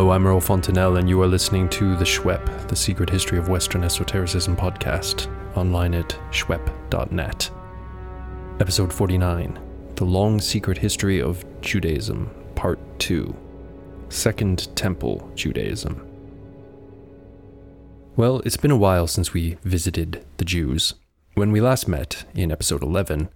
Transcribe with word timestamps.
Hello, 0.00 0.12
I'm 0.12 0.26
Earl 0.26 0.40
Fontainelle, 0.40 0.96
and 0.96 1.10
you 1.10 1.20
are 1.20 1.26
listening 1.26 1.68
to 1.68 1.94
The 1.94 2.06
Shwep, 2.06 2.68
the 2.68 2.74
secret 2.74 3.10
history 3.10 3.36
of 3.36 3.50
Western 3.50 3.84
esotericism 3.84 4.56
podcast, 4.56 5.28
online 5.58 5.92
at 5.92 6.18
shwep.net. 6.30 7.50
Episode 8.60 8.90
49 8.90 9.60
The 9.96 10.04
Long 10.06 10.40
Secret 10.40 10.78
History 10.78 11.20
of 11.20 11.44
Judaism, 11.60 12.30
Part 12.54 12.78
2 12.98 13.36
Second 14.08 14.74
Temple 14.74 15.30
Judaism. 15.34 16.08
Well, 18.16 18.40
it's 18.46 18.56
been 18.56 18.70
a 18.70 18.78
while 18.78 19.06
since 19.06 19.34
we 19.34 19.58
visited 19.64 20.24
the 20.38 20.46
Jews. 20.46 20.94
When 21.34 21.52
we 21.52 21.60
last 21.60 21.86
met, 21.86 22.24
in 22.34 22.50
episode 22.50 22.82
11, 22.82 23.28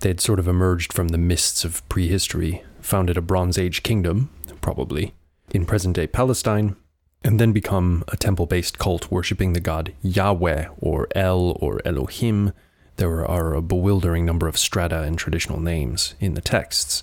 they 0.00 0.08
had 0.08 0.20
sort 0.20 0.40
of 0.40 0.48
emerged 0.48 0.92
from 0.92 1.08
the 1.08 1.16
mists 1.16 1.64
of 1.64 1.88
prehistory, 1.88 2.64
founded 2.80 3.16
a 3.16 3.22
Bronze 3.22 3.56
Age 3.56 3.84
kingdom, 3.84 4.30
probably, 4.60 5.14
in 5.56 5.66
present 5.66 5.96
day 5.96 6.06
Palestine, 6.06 6.76
and 7.24 7.40
then 7.40 7.52
become 7.52 8.04
a 8.08 8.16
temple 8.16 8.46
based 8.46 8.78
cult 8.78 9.10
worshipping 9.10 9.54
the 9.54 9.60
god 9.60 9.92
Yahweh 10.02 10.68
or 10.78 11.08
El 11.16 11.56
or 11.60 11.80
Elohim. 11.84 12.52
There 12.96 13.26
are 13.26 13.54
a 13.54 13.62
bewildering 13.62 14.24
number 14.24 14.46
of 14.46 14.56
strata 14.56 15.02
and 15.02 15.18
traditional 15.18 15.58
names 15.58 16.14
in 16.20 16.34
the 16.34 16.40
texts. 16.40 17.02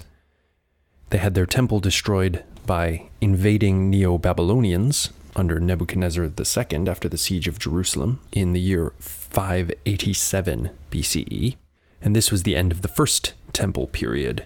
They 1.09 1.17
had 1.17 1.33
their 1.33 1.45
temple 1.45 1.79
destroyed 1.79 2.43
by 2.65 3.09
invading 3.19 3.89
Neo 3.89 4.17
Babylonians 4.17 5.09
under 5.35 5.59
Nebuchadnezzar 5.59 6.25
II 6.25 6.87
after 6.87 7.09
the 7.09 7.17
siege 7.17 7.47
of 7.47 7.59
Jerusalem 7.59 8.19
in 8.31 8.53
the 8.53 8.61
year 8.61 8.93
587 8.99 10.69
BCE, 10.91 11.55
and 12.01 12.15
this 12.15 12.31
was 12.31 12.43
the 12.43 12.55
end 12.55 12.71
of 12.71 12.81
the 12.81 12.87
first 12.87 13.33
temple 13.51 13.87
period. 13.87 14.45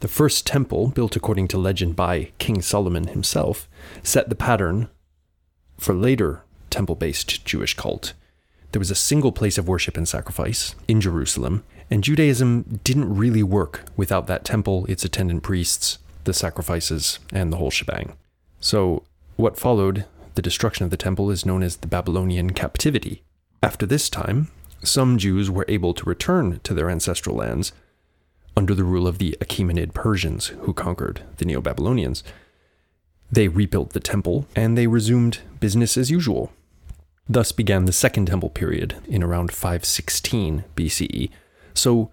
The 0.00 0.08
first 0.08 0.46
temple, 0.46 0.88
built 0.88 1.16
according 1.16 1.48
to 1.48 1.58
legend 1.58 1.96
by 1.96 2.30
King 2.38 2.62
Solomon 2.62 3.08
himself, 3.08 3.68
set 4.02 4.28
the 4.28 4.36
pattern 4.36 4.88
for 5.76 5.92
later 5.92 6.44
temple 6.70 6.94
based 6.94 7.44
Jewish 7.44 7.74
cult. 7.74 8.12
There 8.70 8.78
was 8.78 8.90
a 8.90 8.94
single 8.94 9.32
place 9.32 9.58
of 9.58 9.66
worship 9.66 9.96
and 9.96 10.06
sacrifice 10.06 10.76
in 10.86 11.00
Jerusalem, 11.00 11.64
and 11.90 12.04
Judaism 12.04 12.80
didn't 12.84 13.12
really 13.12 13.42
work 13.42 13.86
without 13.96 14.26
that 14.28 14.44
temple, 14.44 14.86
its 14.86 15.04
attendant 15.04 15.42
priests, 15.42 15.98
the 16.24 16.34
sacrifices, 16.34 17.18
and 17.32 17.52
the 17.52 17.56
whole 17.56 17.70
shebang. 17.70 18.12
So, 18.60 19.02
what 19.36 19.58
followed, 19.58 20.04
the 20.34 20.42
destruction 20.42 20.84
of 20.84 20.90
the 20.90 20.96
temple, 20.96 21.30
is 21.30 21.46
known 21.46 21.62
as 21.62 21.76
the 21.76 21.88
Babylonian 21.88 22.50
captivity. 22.50 23.22
After 23.62 23.86
this 23.86 24.08
time, 24.08 24.48
some 24.82 25.18
Jews 25.18 25.50
were 25.50 25.64
able 25.66 25.94
to 25.94 26.04
return 26.04 26.60
to 26.62 26.74
their 26.74 26.90
ancestral 26.90 27.34
lands 27.34 27.72
under 28.58 28.74
the 28.74 28.82
rule 28.82 29.06
of 29.06 29.18
the 29.18 29.36
Achaemenid 29.40 29.94
Persians 29.94 30.48
who 30.48 30.72
conquered 30.74 31.22
the 31.36 31.44
Neo 31.44 31.60
Babylonians. 31.60 32.24
They 33.30 33.46
rebuilt 33.46 33.90
the 33.90 34.00
temple 34.00 34.48
and 34.56 34.76
they 34.76 34.88
resumed 34.88 35.38
business 35.60 35.96
as 35.96 36.10
usual. 36.10 36.50
Thus 37.28 37.52
began 37.52 37.84
the 37.84 37.92
Second 37.92 38.26
Temple 38.26 38.50
period 38.50 38.96
in 39.06 39.22
around 39.22 39.52
516 39.52 40.64
BCE. 40.74 41.30
So, 41.72 42.10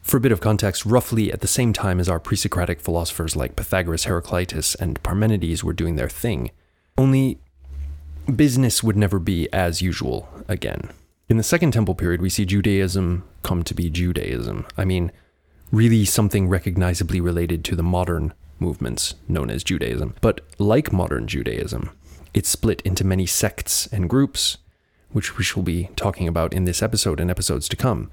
for 0.00 0.16
a 0.16 0.20
bit 0.20 0.32
of 0.32 0.40
context, 0.40 0.84
roughly 0.84 1.32
at 1.32 1.42
the 1.42 1.46
same 1.46 1.72
time 1.72 2.00
as 2.00 2.08
our 2.08 2.18
pre 2.18 2.36
Socratic 2.36 2.80
philosophers 2.80 3.36
like 3.36 3.54
Pythagoras, 3.54 4.04
Heraclitus, 4.04 4.74
and 4.74 5.00
Parmenides 5.04 5.62
were 5.62 5.72
doing 5.72 5.94
their 5.94 6.08
thing. 6.08 6.50
Only 6.98 7.38
business 8.34 8.82
would 8.82 8.96
never 8.96 9.20
be 9.20 9.48
as 9.52 9.80
usual 9.80 10.28
again. 10.48 10.90
In 11.28 11.36
the 11.36 11.44
Second 11.44 11.70
Temple 11.70 11.94
period, 11.94 12.20
we 12.20 12.30
see 12.30 12.44
Judaism 12.44 13.22
come 13.44 13.62
to 13.62 13.74
be 13.74 13.90
Judaism. 13.90 14.66
I 14.76 14.84
mean, 14.84 15.12
really 15.72 16.04
something 16.04 16.48
recognizably 16.48 17.20
related 17.20 17.64
to 17.64 17.76
the 17.76 17.82
modern 17.82 18.32
movements 18.58 19.14
known 19.28 19.50
as 19.50 19.64
Judaism. 19.64 20.14
But 20.20 20.40
like 20.58 20.92
modern 20.92 21.26
Judaism, 21.26 21.90
it's 22.34 22.48
split 22.48 22.80
into 22.82 23.04
many 23.04 23.26
sects 23.26 23.86
and 23.88 24.08
groups, 24.08 24.58
which 25.10 25.38
we 25.38 25.44
shall 25.44 25.62
be 25.62 25.90
talking 25.96 26.28
about 26.28 26.52
in 26.52 26.64
this 26.64 26.82
episode 26.82 27.20
and 27.20 27.30
episodes 27.30 27.68
to 27.68 27.76
come. 27.76 28.10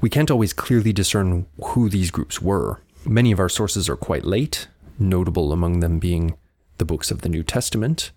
We 0.00 0.10
can't 0.10 0.30
always 0.30 0.52
clearly 0.52 0.92
discern 0.92 1.46
who 1.62 1.88
these 1.88 2.10
groups 2.10 2.42
were. 2.42 2.80
Many 3.06 3.32
of 3.32 3.40
our 3.40 3.48
sources 3.48 3.88
are 3.88 3.96
quite 3.96 4.24
late, 4.24 4.68
notable 4.98 5.52
among 5.52 5.80
them 5.80 5.98
being 5.98 6.36
the 6.78 6.84
books 6.84 7.10
of 7.10 7.20
the 7.20 7.28
New 7.28 7.42
Testament 7.42 8.10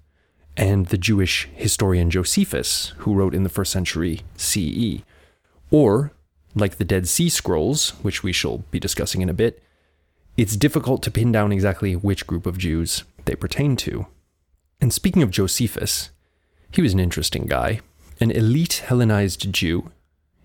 and 0.57 0.88
the 0.88 0.97
Jewish 0.97 1.50
historian 1.53 2.09
Josephus, 2.09 2.94
who 3.00 3.13
wrote 3.13 3.36
in 3.36 3.44
the 3.44 3.50
first 3.50 3.72
century 3.72 4.22
CE, 4.38 5.03
or 5.69 6.13
like 6.55 6.77
the 6.77 6.85
Dead 6.85 7.07
Sea 7.07 7.29
Scrolls, 7.29 7.91
which 8.01 8.23
we 8.23 8.31
shall 8.31 8.59
be 8.71 8.79
discussing 8.79 9.21
in 9.21 9.29
a 9.29 9.33
bit, 9.33 9.61
it's 10.38 10.55
difficult 10.55 11.03
to 11.03 11.11
pin 11.11 11.31
down 11.31 11.51
exactly 11.51 11.95
which 11.95 12.25
group 12.25 12.45
of 12.45 12.57
Jews 12.57 13.03
they 13.25 13.35
pertain 13.35 13.75
to. 13.77 14.07
And 14.81 14.94
speaking 14.94 15.21
of 15.21 15.31
Josephus, 15.31 16.09
he 16.71 16.81
was 16.81 16.94
an 16.94 16.99
interesting 16.99 17.45
guy, 17.45 17.81
an 18.19 18.31
elite 18.31 18.83
Hellenized 18.85 19.51
Jew. 19.53 19.91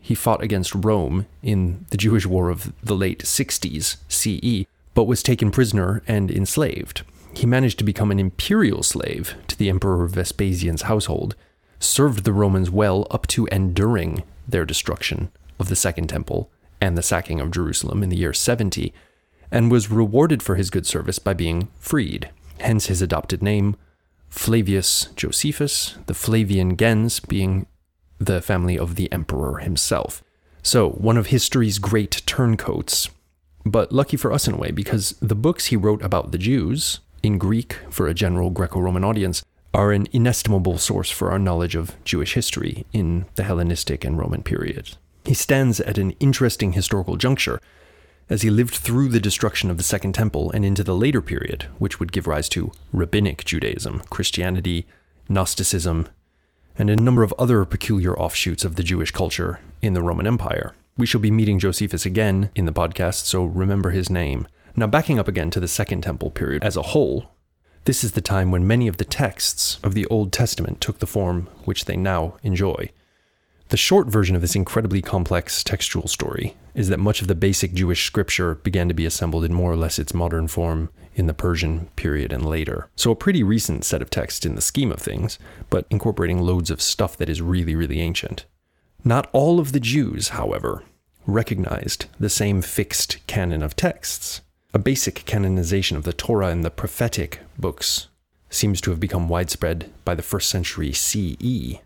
He 0.01 0.15
fought 0.15 0.43
against 0.43 0.75
Rome 0.75 1.27
in 1.43 1.87
the 1.91 1.97
Jewish 1.97 2.27
War 2.27 2.51
of 2.51 2.73
the 2.83 2.97
late 2.97 3.21
60s 3.21 3.97
CE, 4.09 4.67
but 4.95 5.05
was 5.05 5.23
taken 5.23 5.51
prisoner 5.51 6.03
and 6.07 6.31
enslaved. 6.31 7.03
He 7.35 7.47
managed 7.47 7.79
to 7.79 7.85
become 7.85 8.11
an 8.11 8.19
imperial 8.19 8.83
slave 8.83 9.35
to 9.49 9.57
the 9.57 9.69
Emperor 9.69 10.07
Vespasian's 10.07 10.83
household, 10.83 11.37
served 11.79 12.25
the 12.25 12.33
Romans 12.33 12.71
well 12.71 13.07
up 13.11 13.27
to 13.29 13.47
and 13.49 13.75
during 13.75 14.25
their 14.49 14.65
destruction 14.65 15.31
of 15.61 15.69
the 15.69 15.77
Second 15.77 16.09
Temple 16.09 16.51
and 16.81 16.97
the 16.97 17.03
sacking 17.03 17.41
of 17.41 17.51
Jerusalem 17.51 18.03
in 18.03 18.09
the 18.09 18.17
year 18.17 18.33
70, 18.33 18.93
and 19.51 19.71
was 19.71 19.91
rewarded 19.91 20.43
for 20.43 20.57
his 20.57 20.71
good 20.71 20.87
service 20.87 21.19
by 21.19 21.35
being 21.35 21.69
freed, 21.79 22.31
hence 22.61 22.87
his 22.87 23.03
adopted 23.03 23.43
name, 23.43 23.77
Flavius 24.29 25.09
Josephus, 25.17 25.99
the 26.07 26.15
Flavian 26.15 26.77
gens 26.77 27.21
being 27.21 27.67
the 28.19 28.41
family 28.41 28.79
of 28.79 28.95
the 28.95 29.11
emperor 29.13 29.59
himself. 29.59 30.23
So, 30.63 30.91
one 30.91 31.17
of 31.17 31.29
history's 31.29 31.79
great 31.79 32.23
turncoats. 32.27 33.09
But 33.65 33.93
lucky 33.93 34.17
for 34.17 34.33
us 34.33 34.47
in 34.47 34.55
a 34.55 34.59
way, 34.59 34.71
because 34.71 35.17
the 35.21 35.35
books 35.35 35.67
he 35.67 35.77
wrote 35.77 36.03
about 36.03 36.33
the 36.33 36.39
Jews, 36.39 37.01
in 37.23 37.39
Greek 37.39 37.79
for 37.91 38.07
a 38.07 38.15
general 38.15 38.51
Greco 38.51 38.81
Roman 38.81 39.05
audience, 39.05 39.43
are 39.73 39.93
an 39.93 40.07
inestimable 40.13 40.79
source 40.79 41.11
for 41.11 41.31
our 41.31 41.39
knowledge 41.39 41.75
of 41.75 42.03
Jewish 42.05 42.35
history 42.35 42.87
in 42.93 43.27
the 43.37 43.45
Hellenistic 43.45 44.05
and 44.05 44.19
Roman 44.19 44.43
period. 44.43 44.97
He 45.25 45.35
stands 45.35 45.81
at 45.81 45.99
an 45.99 46.13
interesting 46.13 46.73
historical 46.73 47.17
juncture 47.17 47.61
as 48.29 48.43
he 48.43 48.51
lived 48.51 48.75
through 48.75 49.09
the 49.09 49.21
destruction 49.21 49.71
of 49.71 49.77
the 49.77 49.83
Second 49.83 50.15
Temple 50.15 50.51
and 50.53 50.65
into 50.65 50.85
the 50.85 50.95
later 50.95 51.21
period, 51.21 51.67
which 51.79 51.99
would 51.99 52.13
give 52.13 52.27
rise 52.27 52.49
to 52.51 52.73
Rabbinic 52.93 53.45
Judaism, 53.45 54.03
Christianity, 54.09 54.87
Gnosticism, 55.29 56.09
and 56.79 56.89
a 56.89 56.97
number 56.97 57.23
of 57.23 57.35
other 57.39 57.65
peculiar 57.65 58.19
offshoots 58.19 58.65
of 58.65 58.77
the 58.77 58.83
Jewish 58.83 59.11
culture 59.11 59.61
in 59.83 59.95
the 59.95 60.03
Roman 60.03 60.27
Empire. 60.27 60.75
We 60.97 61.07
shall 61.07 61.21
be 61.21 61.31
meeting 61.31 61.59
Josephus 61.59 62.07
again 62.07 62.51
in 62.55 62.67
the 62.67 62.73
podcast, 62.73 63.25
so 63.25 63.45
remember 63.45 63.91
his 63.91 64.09
name. 64.09 64.47
Now, 64.77 64.87
backing 64.87 65.19
up 65.19 65.29
again 65.29 65.51
to 65.51 65.61
the 65.61 65.69
Second 65.69 66.03
Temple 66.03 66.31
period 66.31 66.63
as 66.65 66.77
a 66.77 66.83
whole, 66.83 67.33
this 67.85 68.05
is 68.05 68.13
the 68.13 68.21
time 68.21 68.51
when 68.51 68.67
many 68.67 68.87
of 68.87 68.99
the 68.99 69.05
texts 69.05 69.79
of 69.83 69.95
the 69.95 70.07
Old 70.07 70.33
Testament 70.33 70.81
took 70.81 70.99
the 71.01 71.07
form 71.07 71.49
which 71.65 71.87
they 71.87 71.97
now 71.97 72.37
enjoy. 72.43 72.91
The 73.71 73.77
short 73.77 74.09
version 74.09 74.35
of 74.35 74.43
this 74.43 74.57
incredibly 74.57 75.01
complex 75.01 75.63
textual 75.63 76.09
story 76.09 76.57
is 76.75 76.89
that 76.89 76.99
much 76.99 77.23
of 77.23 77.29
the 77.29 77.37
basic 77.37 77.73
Jewish 77.73 78.05
scripture 78.05 78.57
began 78.57 78.89
to 78.89 78.95
be 78.95 79.07
assembled 79.07 79.45
in 79.45 79.55
more 79.55 79.71
or 79.71 79.77
less 79.77 79.97
its 79.97 80.13
modern 80.13 80.49
form 80.49 80.91
in 81.15 81.29
the 81.29 81.35
Persian 81.35 81.87
period 81.95 82.33
and 82.33 82.45
later. 82.45 82.89
So, 82.97 83.13
a 83.13 83.17
pretty 83.17 83.45
recent 83.45 83.85
set 83.85 84.03
of 84.03 84.11
texts 84.11 84.45
in 84.45 84.57
the 84.57 84.61
scheme 84.61 84.91
of 84.91 84.99
things, 84.99 85.39
but 85.71 85.87
incorporating 85.89 86.41
loads 86.41 86.69
of 86.69 86.83
stuff 86.83 87.17
that 87.19 87.29
is 87.29 87.41
really, 87.41 87.77
really 87.77 88.01
ancient. 88.01 88.45
Not 89.05 89.31
all 89.33 89.61
of 89.61 89.71
the 89.71 89.79
Jews, 89.79 90.31
however, 90.31 90.83
recognized 91.25 92.07
the 92.19 92.29
same 92.29 92.63
fixed 92.63 93.25
canon 93.29 93.63
of 93.63 93.77
texts. 93.77 94.41
A 94.75 94.81
basic 94.81 95.25
canonization 95.27 95.97
of 95.97 96.03
the 96.03 96.13
Torah 96.13 96.49
and 96.49 96.65
the 96.65 96.71
prophetic 96.71 97.39
books 97.57 98.09
seems 98.49 98.81
to 98.81 98.91
have 98.91 98.99
become 98.99 99.29
widespread 99.29 99.93
by 100.05 100.17
the 100.17 100.23
first 100.23 100.49
century 100.49 100.93
CE, 100.93 101.79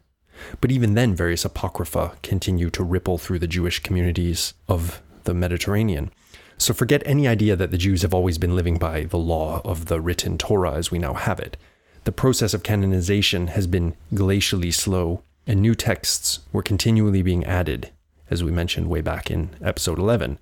but 0.61 0.70
even 0.70 0.94
then, 0.94 1.14
various 1.14 1.44
apocrypha 1.44 2.17
continue 2.23 2.70
to 2.70 2.82
ripple 2.82 3.19
through 3.19 3.38
the 3.38 3.46
Jewish 3.46 3.81
communities 3.81 4.55
of 4.69 5.02
the 5.25 5.35
Mediterranean. 5.35 6.11
So 6.58 6.73
forget 6.73 7.02
any 7.05 7.26
idea 7.26 7.56
that 7.56 7.70
the 7.70 7.79
Jews 7.79 8.02
have 8.02 8.14
always 8.14 8.38
been 8.38 8.55
living 8.55 8.79
by 8.79 9.05
the 9.05 9.19
law 9.19 9.61
of 9.64 9.87
the 9.87 10.00
written 10.00 10.38
Torah 10.38 10.75
as 10.75 10.91
we 10.91 10.99
now 10.99 11.14
have 11.14 11.41
it. 11.41 11.56
The 12.05 12.12
process 12.12 12.55
of 12.55 12.62
canonization 12.62 13.49
has 13.49 13.67
been 13.67 13.94
glacially 14.12 14.73
slow, 14.73 15.23
and 15.46 15.61
new 15.61 15.75
texts 15.75 16.41
were 16.52 16.62
continually 16.62 17.23
being 17.23 17.44
added, 17.44 17.90
as 18.31 18.44
we 18.44 18.50
mentioned 18.50 18.88
way 18.88 19.00
back 19.00 19.31
in 19.31 19.50
episode 19.62 19.99
11. 19.99 20.38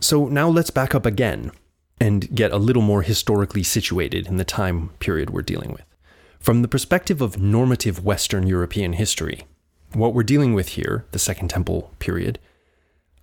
So 0.00 0.26
now 0.26 0.48
let's 0.48 0.70
back 0.70 0.94
up 0.94 1.06
again 1.06 1.52
and 2.00 2.34
get 2.34 2.50
a 2.50 2.56
little 2.56 2.82
more 2.82 3.02
historically 3.02 3.62
situated 3.62 4.26
in 4.26 4.36
the 4.36 4.44
time 4.44 4.88
period 4.98 5.30
we're 5.30 5.42
dealing 5.42 5.70
with. 5.70 5.84
From 6.42 6.62
the 6.62 6.68
perspective 6.68 7.20
of 7.20 7.40
normative 7.40 8.04
Western 8.04 8.48
European 8.48 8.94
history, 8.94 9.46
what 9.92 10.12
we're 10.12 10.24
dealing 10.24 10.54
with 10.54 10.70
here, 10.70 11.04
the 11.12 11.20
Second 11.20 11.50
Temple 11.50 11.92
period, 12.00 12.40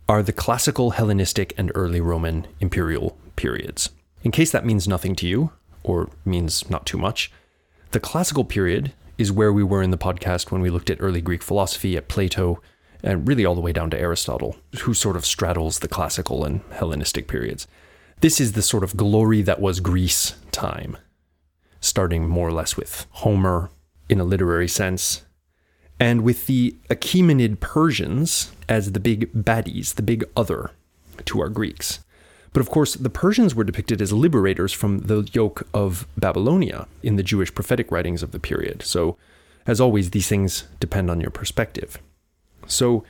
are 0.08 0.24
the 0.24 0.32
classical 0.32 0.92
Hellenistic 0.92 1.54
and 1.58 1.70
early 1.76 2.00
Roman 2.00 2.48
imperial 2.62 3.18
periods. 3.36 3.90
In 4.24 4.32
case 4.32 4.52
that 4.52 4.66
means 4.66 4.88
nothing 4.88 5.18
to 5.18 5.28
you, 5.28 5.52
or 5.84 6.10
means 6.24 6.70
not 6.70 6.86
too 6.86 6.98
much. 6.98 7.30
The 7.92 8.00
classical 8.00 8.46
period 8.46 8.94
is 9.18 9.34
where 9.34 9.52
we 9.52 9.66
were 9.66 9.84
in 9.84 9.92
the 9.92 9.98
podcast 9.98 10.50
when 10.50 10.62
we 10.62 10.70
looked 10.70 10.90
at 10.90 11.02
early 11.02 11.20
Greek 11.20 11.44
philosophy, 11.44 11.98
at 11.98 12.08
Plato, 12.08 12.62
and 13.04 13.28
really 13.28 13.44
all 13.44 13.56
the 13.56 13.60
way 13.60 13.74
down 13.74 13.90
to 13.90 14.00
Aristotle, 14.00 14.56
who 14.84 14.94
sort 14.94 15.18
of 15.18 15.26
straddles 15.26 15.80
the 15.80 15.90
classical 15.90 16.46
and 16.46 16.62
Hellenistic 16.72 17.28
periods. 17.28 17.68
This 18.22 18.40
is 18.40 18.54
the 18.54 18.62
sort 18.62 18.86
of 18.86 18.96
glory 18.96 19.42
that 19.42 19.60
was 19.60 19.82
Greece 19.82 20.36
time, 20.52 20.96
starting 22.00 22.30
more 22.30 22.48
or 22.48 22.54
less 22.54 22.78
with 22.78 23.06
Homer 23.12 23.70
in 24.08 24.22
a 24.22 24.24
literary 24.24 24.70
sense, 24.70 25.26
and 26.00 26.22
with 26.22 26.48
the 26.48 26.74
Achaemenid 26.90 27.60
Persians 27.60 28.54
as 28.70 28.94
the 28.94 29.02
big 29.02 29.30
baddies, 29.34 29.96
the 29.96 30.02
big 30.02 30.24
other 30.34 30.72
to 31.26 31.42
our 31.42 31.50
Greeks. 31.50 32.00
But 32.54 32.62
of 32.62 32.70
course, 32.70 32.94
the 32.94 33.10
Persians 33.10 33.54
were 33.54 33.66
depicted 33.66 34.02
as 34.02 34.14
liberators 34.14 34.72
from 34.72 35.00
the 35.00 35.30
yoke 35.34 35.68
of 35.74 36.08
Babylonia 36.16 36.88
in 37.04 37.18
the 37.18 37.30
Jewish 37.32 37.54
prophetic 37.54 37.92
writings 37.92 38.24
of 38.24 38.32
the 38.32 38.40
period. 38.40 38.82
So, 38.82 39.18
as 39.68 39.82
always, 39.82 40.12
these 40.12 40.30
things 40.30 40.70
depend 40.80 41.12
on 41.12 41.20
your 41.20 41.32
perspective. 41.32 41.98
So, 42.66 43.04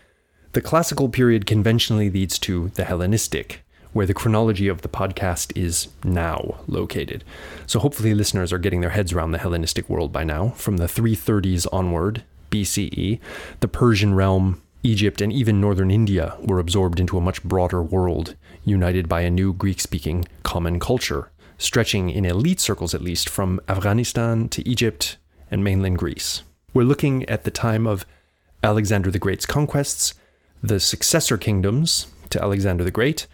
the 0.53 0.62
classical 0.62 1.09
period 1.09 1.45
conventionally 1.45 2.09
leads 2.09 2.39
to 2.39 2.69
the 2.69 2.85
Hellenistic, 2.85 3.63
where 3.94 4.06
the 4.06 4.13
chronology 4.13 4.68
of 4.68 4.81
the 4.81 4.89
podcast 4.89 5.56
is 5.57 5.88
now 6.03 6.59
located. 6.68 7.24
So, 7.65 7.80
hopefully, 7.80 8.13
listeners 8.13 8.53
are 8.53 8.59
getting 8.59 8.81
their 8.81 8.91
heads 8.91 9.13
around 9.13 9.31
the 9.31 9.39
Hellenistic 9.39 9.89
world 9.89 10.12
by 10.12 10.24
now. 10.24 10.50
From 10.50 10.77
the 10.77 10.86
330s 10.86 11.68
onward, 11.71 12.24
BCE, 12.51 13.19
the 13.59 13.68
Persian 13.68 14.13
realm 14.13 14.62
Egypt 14.83 15.19
and 15.19 15.33
even 15.33 15.59
northern 15.59 15.91
India 15.91 16.38
were 16.39 16.59
absorbed 16.59 17.00
into 17.00 17.18
a 17.18 17.21
much 17.21 17.44
broader 17.44 17.83
world, 17.83 18.36
united 18.63 19.09
by 19.09 19.21
a 19.21 19.30
new 19.30 19.53
Greek 19.53 19.81
speaking 19.81 20.25
common 20.44 20.80
culture, 20.80 21.31
stretching 21.57 22.09
in 22.09 22.25
elite 22.25 22.59
circles 22.59 22.94
at 22.94 23.01
least 23.01 23.27
from 23.27 23.59
Afghanistan 23.68 24.47
to 24.50 24.68
Egypt 24.68 25.18
and 25.51 25.63
mainland 25.63 25.97
Greece. 25.97 26.44
We're 26.74 26.83
looking 26.83 27.27
at 27.27 27.44
the 27.44 27.51
time 27.51 27.85
of 27.85 28.06
Alexander 28.63 29.12
the 29.12 29.19
Great's 29.19 29.45
conquests, 29.45 30.13
the 30.63 30.80
successor 30.80 31.38
kingdoms 31.38 32.07
to 32.30 32.42
Alexander 32.42 32.83
the 32.83 32.92
Great, 32.92 33.27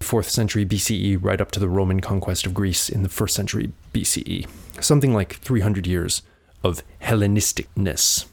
4th 0.00 0.28
century 0.28 0.66
BCE, 0.66 1.18
right 1.20 1.40
up 1.40 1.50
to 1.52 1.60
the 1.60 1.68
Roman 1.68 2.00
conquest 2.00 2.46
of 2.46 2.54
Greece 2.54 2.88
in 2.88 3.02
the 3.02 3.08
1st 3.08 3.30
century 3.30 3.72
BCE. 3.92 4.48
Something 4.82 5.14
like 5.14 5.34
300 5.36 5.86
years 5.86 6.22
of 6.64 6.82
Hellenisticness. 7.02 8.26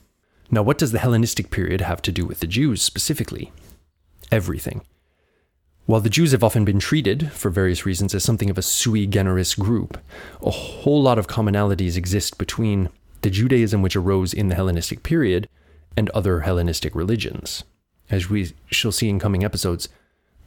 Now, 0.50 0.64
what 0.64 0.78
does 0.78 0.92
the 0.92 1.00
Hellenistic 1.00 1.52
period 1.52 1.82
have 1.82 2.02
to 2.04 2.12
do 2.12 2.26
with 2.26 2.40
the 2.40 2.48
Jews 2.48 2.82
specifically? 2.82 3.52
Everything. 4.32 4.82
While 5.86 6.02
the 6.02 6.10
Jews 6.10 6.32
have 6.32 6.44
often 6.44 6.66
been 6.66 6.80
treated, 6.80 7.32
for 7.32 7.50
various 7.50 7.86
reasons, 7.86 8.14
as 8.14 8.24
something 8.24 8.50
of 8.50 8.58
a 8.58 8.62
sui 8.62 9.08
generis 9.08 9.56
group, 9.56 9.98
a 10.42 10.50
whole 10.50 11.02
lot 11.02 11.18
of 11.18 11.28
commonalities 11.28 11.96
exist 11.96 12.38
between 12.38 12.90
the 13.22 13.30
Judaism 13.30 13.82
which 13.82 13.96
arose 13.96 14.34
in 14.34 14.50
the 14.50 14.56
Hellenistic 14.56 15.04
period 15.04 15.48
and 15.96 16.10
other 16.10 16.42
Hellenistic 16.42 16.96
religions. 16.96 17.64
As 18.10 18.30
we 18.30 18.54
shall 18.68 18.92
see 18.92 19.10
in 19.10 19.20
coming 19.20 19.44
episodes, 19.44 19.90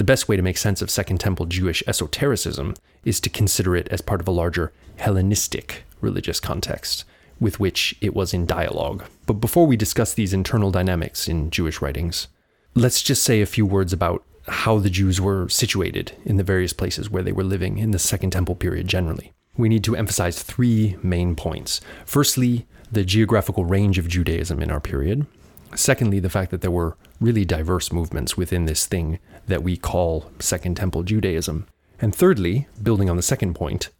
the 0.01 0.05
best 0.05 0.29
way 0.31 0.37
to 0.37 0.41
make 0.41 0.57
sense 0.57 0.81
of 0.81 0.89
Second 0.89 1.19
Temple 1.19 1.45
Jewish 1.45 1.83
esotericism 1.87 2.73
is 3.05 3.21
to 3.21 3.29
consider 3.29 3.77
it 3.77 3.87
as 3.89 4.01
part 4.01 4.23
of 4.23 4.27
a 4.27 4.31
larger 4.31 4.73
Hellenistic 4.97 5.85
religious 6.01 6.41
context 6.41 7.05
with 7.39 7.61
which 7.61 7.95
it 8.01 8.15
was 8.15 8.33
in 8.33 8.47
dialogue. 8.47 9.05
But 9.27 9.35
before 9.35 9.67
we 9.67 9.77
discuss 9.77 10.15
these 10.15 10.33
internal 10.33 10.71
dynamics 10.71 11.29
in 11.29 11.51
Jewish 11.51 11.83
writings, 11.83 12.29
let's 12.75 13.03
just 13.03 13.23
say 13.23 13.43
a 13.43 13.47
few 13.47 13.67
words 13.67 13.93
about 13.93 14.25
how 14.49 14.79
the 14.79 14.89
Jews 14.89 15.21
were 15.21 15.51
situated 15.51 16.13
in 16.25 16.39
the 16.39 16.45
various 16.45 16.73
places 16.73 17.11
where 17.11 17.23
they 17.23 17.33
were 17.33 17.45
living 17.45 17.77
in 17.77 17.91
the 17.91 17.99
Second 17.99 18.31
Temple 18.31 18.55
period 18.55 18.89
generally. 18.89 19.35
We 19.59 19.69
need 19.69 19.85
to 19.85 19.97
emphasize 19.97 20.43
three 20.43 20.97
main 21.03 21.37
points. 21.37 21.83
Firstly, 22.07 22.67
the 22.91 23.05
geographical 23.05 23.67
range 23.67 23.99
of 23.99 24.09
Judaism 24.09 24.63
in 24.63 24.71
our 24.71 24.81
period. 24.81 25.27
Secondly, 25.75 26.21
the 26.21 26.31
fact 26.31 26.51
that 26.51 26.61
there 26.61 26.71
were 26.71 26.97
really 27.21 27.45
diverse 27.45 27.93
movements 27.93 28.37
within 28.37 28.65
this 28.65 28.87
thing 28.87 29.19
that 29.47 29.63
we 29.63 29.77
call 29.77 30.31
Second 30.39 30.77
Temple 30.77 31.03
Judaism. 31.03 31.67
And 32.01 32.15
thirdly, 32.15 32.67
building 32.83 33.11
on 33.11 33.17
the 33.17 33.23
second 33.23 33.55
point, 33.55 33.91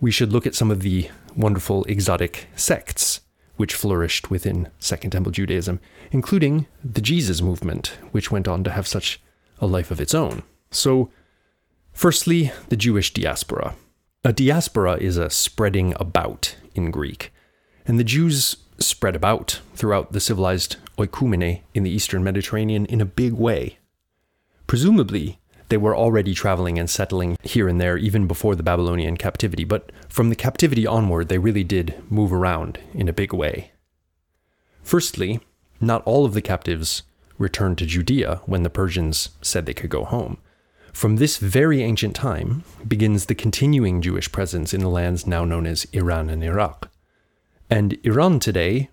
we 0.00 0.10
should 0.10 0.32
look 0.32 0.46
at 0.46 0.54
some 0.54 0.70
of 0.70 0.80
the 0.80 1.10
wonderful 1.36 1.84
exotic 1.84 2.48
sects 2.56 3.20
which 3.56 3.74
flourished 3.74 4.30
within 4.30 4.68
Second 4.78 5.10
Temple 5.10 5.32
Judaism, 5.32 5.78
including 6.10 6.66
the 6.82 7.00
Jesus 7.00 7.42
movement, 7.42 7.96
which 8.10 8.30
went 8.30 8.48
on 8.48 8.64
to 8.64 8.70
have 8.70 8.88
such 8.88 9.20
a 9.60 9.66
life 9.66 9.90
of 9.90 10.00
its 10.00 10.14
own. 10.14 10.42
So, 10.70 11.10
firstly, 11.92 12.50
the 12.70 12.76
Jewish 12.76 13.12
diaspora. 13.12 13.76
A 14.24 14.32
diaspora 14.32 14.96
is 14.96 15.16
a 15.16 15.30
spreading 15.30 15.94
about 16.00 16.56
in 16.74 16.90
Greek, 16.90 17.32
and 17.86 17.98
the 17.98 18.04
Jews 18.04 18.56
spread 18.86 19.16
about 19.16 19.60
throughout 19.74 20.12
the 20.12 20.20
civilized 20.20 20.76
oikumene 20.98 21.62
in 21.74 21.82
the 21.82 21.90
eastern 21.90 22.22
Mediterranean 22.22 22.86
in 22.86 23.00
a 23.00 23.06
big 23.06 23.32
way. 23.32 23.78
Presumably, 24.66 25.38
they 25.68 25.76
were 25.76 25.96
already 25.96 26.34
traveling 26.34 26.78
and 26.78 26.88
settling 26.88 27.36
here 27.42 27.66
and 27.66 27.80
there 27.80 27.96
even 27.96 28.26
before 28.26 28.54
the 28.54 28.62
Babylonian 28.62 29.16
captivity, 29.16 29.64
but 29.64 29.90
from 30.08 30.28
the 30.28 30.36
captivity 30.36 30.86
onward, 30.86 31.28
they 31.28 31.38
really 31.38 31.64
did 31.64 31.94
move 32.10 32.32
around 32.32 32.78
in 32.92 33.08
a 33.08 33.12
big 33.12 33.32
way. 33.32 33.72
Firstly, 34.82 35.40
not 35.80 36.02
all 36.04 36.24
of 36.24 36.34
the 36.34 36.42
captives 36.42 37.02
returned 37.38 37.78
to 37.78 37.86
Judea 37.86 38.42
when 38.46 38.62
the 38.62 38.70
Persians 38.70 39.30
said 39.40 39.64
they 39.64 39.74
could 39.74 39.90
go 39.90 40.04
home. 40.04 40.38
From 40.92 41.16
this 41.16 41.38
very 41.38 41.82
ancient 41.82 42.14
time 42.14 42.64
begins 42.86 43.26
the 43.26 43.34
continuing 43.34 44.02
Jewish 44.02 44.30
presence 44.30 44.74
in 44.74 44.80
the 44.80 44.88
lands 44.88 45.26
now 45.26 45.44
known 45.44 45.66
as 45.66 45.86
Iran 45.92 46.28
and 46.28 46.44
Iraq. 46.44 46.90
And 47.72 47.96
Iran 48.04 48.38
today 48.38 48.90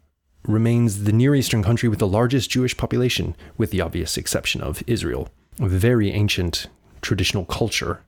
remains 0.48 1.04
the 1.04 1.12
Near 1.12 1.36
Eastern 1.36 1.62
country 1.62 1.90
with 1.90 2.00
the 2.00 2.08
largest 2.08 2.50
Jewish 2.50 2.78
population, 2.78 3.36
with 3.58 3.72
the 3.72 3.82
obvious 3.82 4.16
exception 4.16 4.62
of 4.62 4.82
Israel 4.88 5.28
a 5.60 5.68
very 5.68 6.12
ancient 6.12 6.68
traditional 7.02 7.44
culture, 7.44 8.06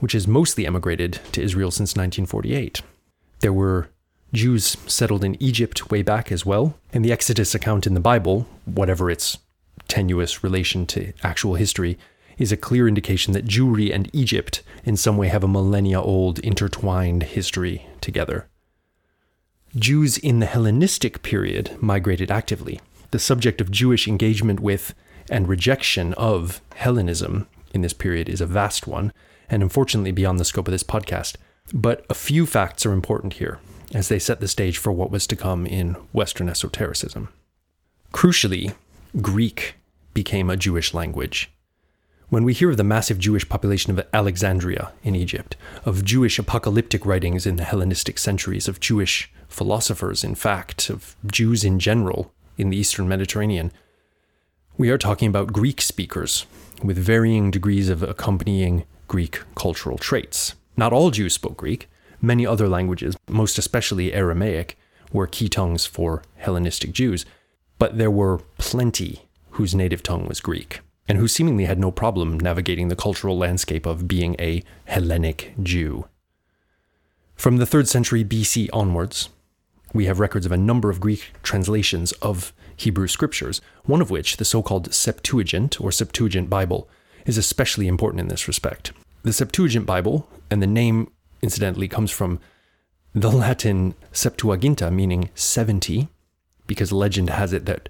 which 0.00 0.14
has 0.14 0.26
mostly 0.26 0.66
emigrated 0.66 1.20
to 1.30 1.40
Israel 1.40 1.70
since 1.70 1.90
1948. 1.90 2.82
There 3.38 3.52
were 3.52 3.88
Jews 4.32 4.76
settled 4.88 5.22
in 5.22 5.40
Egypt 5.40 5.92
way 5.92 6.02
back 6.02 6.32
as 6.32 6.44
well, 6.44 6.74
and 6.92 7.04
the 7.04 7.12
Exodus 7.12 7.54
account 7.54 7.86
in 7.86 7.94
the 7.94 8.00
Bible, 8.00 8.48
whatever 8.64 9.08
its 9.08 9.38
tenuous 9.86 10.42
relation 10.42 10.86
to 10.86 11.12
actual 11.22 11.54
history, 11.54 11.96
is 12.36 12.50
a 12.50 12.56
clear 12.56 12.88
indication 12.88 13.32
that 13.32 13.46
Jewry 13.46 13.94
and 13.94 14.10
Egypt 14.12 14.60
in 14.82 14.96
some 14.96 15.16
way 15.16 15.28
have 15.28 15.44
a 15.44 15.46
millennia 15.46 16.00
old 16.00 16.40
intertwined 16.40 17.22
history 17.22 17.86
together. 18.00 18.48
Jews 19.76 20.16
in 20.16 20.38
the 20.38 20.46
Hellenistic 20.46 21.22
period 21.22 21.76
migrated 21.80 22.30
actively. 22.30 22.80
The 23.10 23.18
subject 23.18 23.60
of 23.60 23.70
Jewish 23.70 24.08
engagement 24.08 24.60
with 24.60 24.94
and 25.30 25.46
rejection 25.46 26.14
of 26.14 26.62
Hellenism 26.74 27.46
in 27.74 27.82
this 27.82 27.92
period 27.92 28.28
is 28.28 28.40
a 28.40 28.46
vast 28.46 28.86
one, 28.86 29.12
and 29.50 29.62
unfortunately 29.62 30.12
beyond 30.12 30.40
the 30.40 30.44
scope 30.44 30.68
of 30.68 30.72
this 30.72 30.82
podcast. 30.82 31.36
But 31.74 32.06
a 32.08 32.14
few 32.14 32.46
facts 32.46 32.86
are 32.86 32.92
important 32.92 33.34
here, 33.34 33.60
as 33.94 34.08
they 34.08 34.18
set 34.18 34.40
the 34.40 34.48
stage 34.48 34.78
for 34.78 34.90
what 34.90 35.10
was 35.10 35.26
to 35.26 35.36
come 35.36 35.66
in 35.66 35.94
Western 36.12 36.48
esotericism. 36.48 37.28
Crucially, 38.12 38.74
Greek 39.20 39.74
became 40.14 40.48
a 40.48 40.56
Jewish 40.56 40.94
language. 40.94 41.50
When 42.30 42.44
we 42.44 42.52
hear 42.52 42.70
of 42.70 42.76
the 42.76 42.84
massive 42.84 43.18
Jewish 43.18 43.48
population 43.48 43.90
of 43.90 44.06
Alexandria 44.12 44.92
in 45.02 45.14
Egypt, 45.14 45.56
of 45.86 46.04
Jewish 46.04 46.38
apocalyptic 46.38 47.06
writings 47.06 47.46
in 47.46 47.56
the 47.56 47.64
Hellenistic 47.64 48.18
centuries, 48.18 48.68
of 48.68 48.80
Jewish 48.80 49.32
philosophers, 49.48 50.22
in 50.22 50.34
fact, 50.34 50.90
of 50.90 51.16
Jews 51.26 51.64
in 51.64 51.78
general 51.78 52.30
in 52.58 52.68
the 52.68 52.76
Eastern 52.76 53.08
Mediterranean, 53.08 53.72
we 54.76 54.90
are 54.90 54.98
talking 54.98 55.26
about 55.26 55.54
Greek 55.54 55.80
speakers 55.80 56.44
with 56.82 56.98
varying 56.98 57.50
degrees 57.50 57.88
of 57.88 58.02
accompanying 58.02 58.84
Greek 59.08 59.40
cultural 59.54 59.96
traits. 59.96 60.54
Not 60.76 60.92
all 60.92 61.10
Jews 61.10 61.32
spoke 61.32 61.56
Greek. 61.56 61.88
Many 62.20 62.46
other 62.46 62.68
languages, 62.68 63.16
most 63.26 63.56
especially 63.56 64.12
Aramaic, 64.12 64.78
were 65.14 65.26
key 65.26 65.48
tongues 65.48 65.86
for 65.86 66.22
Hellenistic 66.36 66.92
Jews, 66.92 67.24
but 67.78 67.96
there 67.96 68.10
were 68.10 68.42
plenty 68.58 69.22
whose 69.52 69.74
native 69.74 70.02
tongue 70.02 70.28
was 70.28 70.40
Greek, 70.40 70.80
and 71.08 71.18
who 71.18 71.26
seemingly 71.26 71.64
had 71.64 71.78
no 71.78 71.90
problem 71.90 72.38
navigating 72.38 72.88
the 72.88 72.96
cultural 72.96 73.36
landscape 73.36 73.86
of 73.86 74.06
being 74.06 74.36
a 74.38 74.62
Hellenic 74.84 75.54
Jew. 75.62 76.06
From 77.34 77.56
the 77.56 77.64
3rd 77.64 77.88
century 77.88 78.24
BC 78.24 78.68
onwards, 78.72 79.30
we 79.94 80.04
have 80.04 80.20
records 80.20 80.44
of 80.44 80.52
a 80.52 80.56
number 80.56 80.90
of 80.90 81.00
Greek 81.00 81.32
translations 81.42 82.12
of 82.20 82.52
Hebrew 82.76 83.08
scriptures, 83.08 83.60
one 83.84 84.02
of 84.02 84.10
which, 84.10 84.36
the 84.36 84.44
so 84.44 84.62
called 84.62 84.92
Septuagint 84.92 85.80
or 85.80 85.90
Septuagint 85.90 86.50
Bible, 86.50 86.88
is 87.24 87.38
especially 87.38 87.88
important 87.88 88.20
in 88.20 88.28
this 88.28 88.46
respect. 88.46 88.92
The 89.22 89.32
Septuagint 89.32 89.86
Bible, 89.86 90.28
and 90.50 90.62
the 90.62 90.66
name 90.66 91.10
incidentally 91.42 91.88
comes 91.88 92.10
from 92.10 92.38
the 93.14 93.30
Latin 93.30 93.94
Septuaginta, 94.12 94.92
meaning 94.92 95.30
70, 95.34 96.08
because 96.66 96.92
legend 96.92 97.30
has 97.30 97.52
it 97.52 97.64
that 97.66 97.88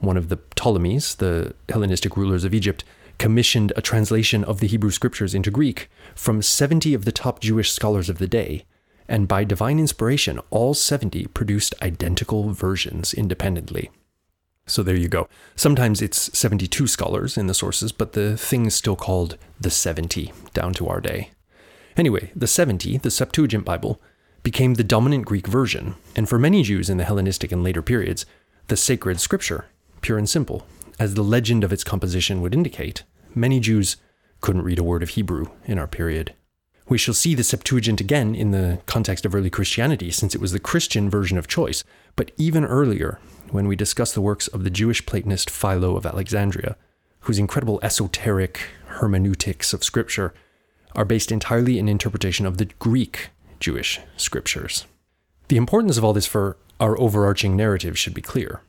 one 0.00 0.16
of 0.16 0.28
the 0.28 0.36
Ptolemies, 0.36 1.14
the 1.16 1.54
Hellenistic 1.68 2.16
rulers 2.16 2.44
of 2.44 2.54
Egypt, 2.54 2.84
commissioned 3.18 3.72
a 3.76 3.82
translation 3.82 4.42
of 4.44 4.60
the 4.60 4.66
Hebrew 4.66 4.90
scriptures 4.90 5.34
into 5.34 5.50
Greek 5.50 5.90
from 6.14 6.42
70 6.42 6.94
of 6.94 7.04
the 7.04 7.12
top 7.12 7.40
Jewish 7.40 7.70
scholars 7.70 8.08
of 8.08 8.18
the 8.18 8.26
day, 8.26 8.64
and 9.06 9.28
by 9.28 9.44
divine 9.44 9.78
inspiration, 9.78 10.40
all 10.50 10.72
70 10.72 11.26
produced 11.28 11.74
identical 11.82 12.52
versions 12.52 13.12
independently. 13.12 13.90
So 14.66 14.82
there 14.82 14.96
you 14.96 15.08
go. 15.08 15.28
Sometimes 15.56 16.00
it's 16.00 16.36
72 16.38 16.86
scholars 16.86 17.36
in 17.36 17.46
the 17.46 17.54
sources, 17.54 17.92
but 17.92 18.12
the 18.12 18.36
thing 18.36 18.66
is 18.66 18.74
still 18.74 18.96
called 18.96 19.36
the 19.60 19.70
70 19.70 20.32
down 20.54 20.72
to 20.74 20.88
our 20.88 21.00
day. 21.00 21.30
Anyway, 21.96 22.30
the 22.36 22.46
70, 22.46 22.98
the 22.98 23.10
Septuagint 23.10 23.64
Bible, 23.64 24.00
became 24.42 24.74
the 24.74 24.84
dominant 24.84 25.26
Greek 25.26 25.46
version, 25.46 25.96
and 26.16 26.28
for 26.28 26.38
many 26.38 26.62
Jews 26.62 26.88
in 26.88 26.96
the 26.96 27.04
Hellenistic 27.04 27.52
and 27.52 27.62
later 27.62 27.82
periods, 27.82 28.24
the 28.68 28.76
sacred 28.76 29.20
scripture, 29.20 29.66
pure 30.00 30.18
and 30.18 30.28
simple. 30.28 30.66
As 30.98 31.14
the 31.14 31.22
legend 31.22 31.64
of 31.64 31.72
its 31.72 31.84
composition 31.84 32.40
would 32.42 32.54
indicate, 32.54 33.04
many 33.34 33.60
Jews 33.60 33.96
couldn't 34.40 34.62
read 34.62 34.78
a 34.78 34.84
word 34.84 35.02
of 35.02 35.10
Hebrew 35.10 35.46
in 35.64 35.78
our 35.78 35.86
period. 35.86 36.34
We 36.88 36.98
shall 36.98 37.14
see 37.14 37.34
the 37.34 37.44
Septuagint 37.44 38.00
again 38.00 38.34
in 38.34 38.50
the 38.50 38.80
context 38.86 39.24
of 39.24 39.34
early 39.34 39.50
Christianity, 39.50 40.10
since 40.10 40.34
it 40.34 40.40
was 40.40 40.52
the 40.52 40.58
Christian 40.58 41.08
version 41.08 41.38
of 41.38 41.46
choice, 41.46 41.84
but 42.16 42.32
even 42.36 42.64
earlier, 42.64 43.20
when 43.50 43.68
we 43.68 43.76
discuss 43.76 44.12
the 44.12 44.20
works 44.20 44.48
of 44.48 44.64
the 44.64 44.70
Jewish 44.70 45.06
Platonist 45.06 45.48
Philo 45.48 45.96
of 45.96 46.04
Alexandria, 46.04 46.76
whose 47.20 47.38
incredible 47.38 47.78
esoteric 47.82 48.60
hermeneutics 48.86 49.72
of 49.72 49.84
Scripture 49.84 50.34
are 50.96 51.04
based 51.04 51.30
entirely 51.30 51.78
in 51.78 51.88
interpretation 51.88 52.46
of 52.46 52.58
the 52.58 52.64
Greek 52.64 53.30
Jewish 53.60 54.00
scriptures. 54.16 54.86
The 55.48 55.56
importance 55.56 55.96
of 55.96 56.04
all 56.04 56.12
this 56.12 56.26
for 56.26 56.56
our 56.80 56.98
overarching 56.98 57.56
narrative 57.56 57.98
should 57.98 58.14
be 58.14 58.22
clear. 58.22 58.62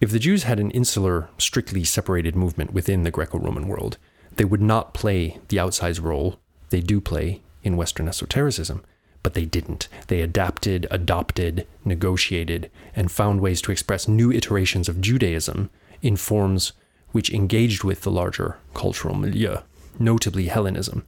If 0.00 0.10
the 0.10 0.18
Jews 0.18 0.44
had 0.44 0.58
an 0.58 0.70
insular, 0.70 1.28
strictly 1.36 1.84
separated 1.84 2.34
movement 2.34 2.72
within 2.72 3.02
the 3.02 3.10
Greco 3.10 3.38
Roman 3.38 3.68
world, 3.68 3.98
they 4.36 4.46
would 4.46 4.62
not 4.62 4.94
play 4.94 5.38
the 5.48 5.58
outsized 5.58 6.02
role 6.02 6.40
they 6.70 6.80
do 6.80 7.00
play 7.00 7.42
in 7.62 7.76
Western 7.76 8.08
esotericism. 8.08 8.82
But 9.22 9.34
they 9.34 9.44
didn't. 9.44 9.88
They 10.06 10.22
adapted, 10.22 10.86
adopted, 10.90 11.66
negotiated, 11.84 12.70
and 12.96 13.12
found 13.12 13.40
ways 13.40 13.60
to 13.62 13.72
express 13.72 14.08
new 14.08 14.32
iterations 14.32 14.88
of 14.88 15.02
Judaism 15.02 15.68
in 16.00 16.16
forms 16.16 16.72
which 17.12 17.30
engaged 17.30 17.84
with 17.84 18.00
the 18.00 18.10
larger 18.10 18.56
cultural 18.72 19.14
milieu, 19.14 19.58
notably 19.98 20.46
Hellenism, 20.46 21.04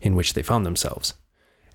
in 0.00 0.16
which 0.16 0.34
they 0.34 0.42
found 0.42 0.66
themselves. 0.66 1.14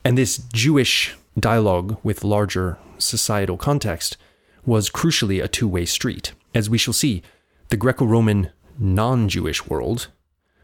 And 0.04 0.18
this 0.18 0.40
Jewish 0.52 1.16
dialogue 1.40 1.98
with 2.04 2.26
larger 2.26 2.78
societal 2.98 3.56
context 3.56 4.18
was 4.66 4.90
crucially 4.90 5.42
a 5.42 5.48
two 5.48 5.70
way 5.70 5.86
street. 5.86 6.34
As 6.54 6.70
we 6.70 6.78
shall 6.78 6.94
see, 6.94 7.22
the 7.70 7.78
Greco 7.78 8.06
Roman 8.06 8.52
non 8.78 9.30
Jewish 9.30 9.68
world 9.68 10.08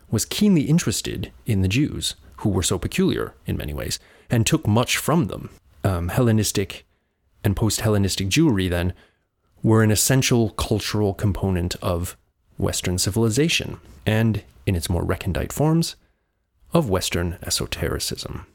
was 0.09 0.25
keenly 0.25 0.61
interested 0.63 1.31
in 1.45 1.61
the 1.61 1.67
Jews, 1.67 2.15
who 2.37 2.49
were 2.49 2.63
so 2.63 2.77
peculiar 2.77 3.33
in 3.45 3.57
many 3.57 3.73
ways, 3.73 3.99
and 4.29 4.45
took 4.45 4.67
much 4.67 4.97
from 4.97 5.25
them. 5.25 5.49
Um, 5.83 6.09
Hellenistic 6.09 6.85
and 7.43 7.55
post 7.55 7.81
Hellenistic 7.81 8.29
Jewry, 8.29 8.69
then, 8.69 8.93
were 9.61 9.83
an 9.83 9.91
essential 9.91 10.51
cultural 10.51 11.13
component 11.13 11.75
of 11.81 12.15
Western 12.57 12.97
civilization, 12.97 13.79
and, 14.05 14.43
in 14.65 14.75
its 14.75 14.89
more 14.89 15.03
recondite 15.03 15.51
forms, 15.51 15.95
of 16.73 16.89
Western 16.89 17.37
esotericism. 17.43 18.45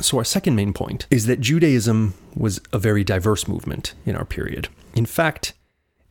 So, 0.00 0.18
our 0.18 0.24
second 0.24 0.56
main 0.56 0.72
point 0.72 1.06
is 1.10 1.26
that 1.26 1.40
Judaism 1.40 2.14
was 2.34 2.60
a 2.72 2.78
very 2.78 3.04
diverse 3.04 3.46
movement 3.46 3.94
in 4.04 4.16
our 4.16 4.24
period. 4.24 4.68
In 4.94 5.06
fact, 5.06 5.54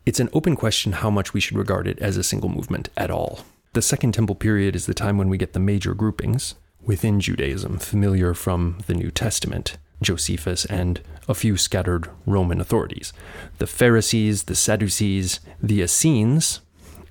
it's 0.06 0.20
an 0.20 0.30
open 0.34 0.56
question 0.56 0.94
how 0.94 1.10
much 1.10 1.34
we 1.34 1.40
should 1.40 1.58
regard 1.58 1.88
it 1.88 2.00
as 2.00 2.18
a 2.18 2.24
single 2.24 2.50
movement 2.50 2.90
at 2.98 3.12
all. 3.12 3.46
The 3.74 3.82
Second 3.82 4.14
Temple 4.14 4.36
period 4.36 4.76
is 4.76 4.86
the 4.86 4.94
time 4.94 5.18
when 5.18 5.30
we 5.30 5.38
get 5.38 5.54
the 5.54 5.60
major 5.60 5.94
groupings 5.94 6.56
within 6.84 7.20
Judaism, 7.20 7.80
familiar 7.80 8.34
from 8.34 8.80
the 8.88 8.94
New 8.94 9.10
Testament, 9.10 9.78
Josephus, 10.02 10.66
and 10.66 11.02
a 11.28 11.34
few 11.34 11.58
scattered 11.58 12.10
Roman 12.26 12.60
authorities 12.60 13.14
the 13.58 13.68
Pharisees, 13.68 14.44
the 14.44 14.56
Sadducees, 14.56 15.40
the 15.62 15.82
Essenes, 15.82 16.60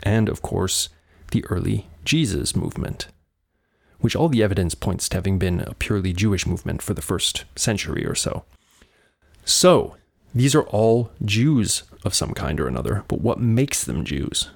and 0.02 0.28
of 0.28 0.42
course, 0.42 0.88
the 1.30 1.44
early 1.46 1.86
Jesus 2.04 2.54
movement 2.54 3.08
which 4.02 4.16
all 4.16 4.28
the 4.28 4.42
evidence 4.42 4.74
points 4.74 5.08
to 5.08 5.16
having 5.16 5.38
been 5.38 5.60
a 5.60 5.74
purely 5.74 6.12
Jewish 6.12 6.44
movement 6.44 6.82
for 6.82 6.92
the 6.92 7.00
first 7.00 7.44
century 7.56 8.04
or 8.04 8.16
so. 8.16 8.44
So, 9.44 9.96
these 10.34 10.54
are 10.54 10.62
all 10.64 11.10
Jews 11.24 11.82
of 12.04 12.14
some 12.14 12.32
kind 12.34 12.58
or 12.60 12.66
another, 12.66 13.04
but 13.08 13.20
what 13.20 13.40
makes 13.40 13.84
them 13.84 14.04
Jews? 14.04 14.50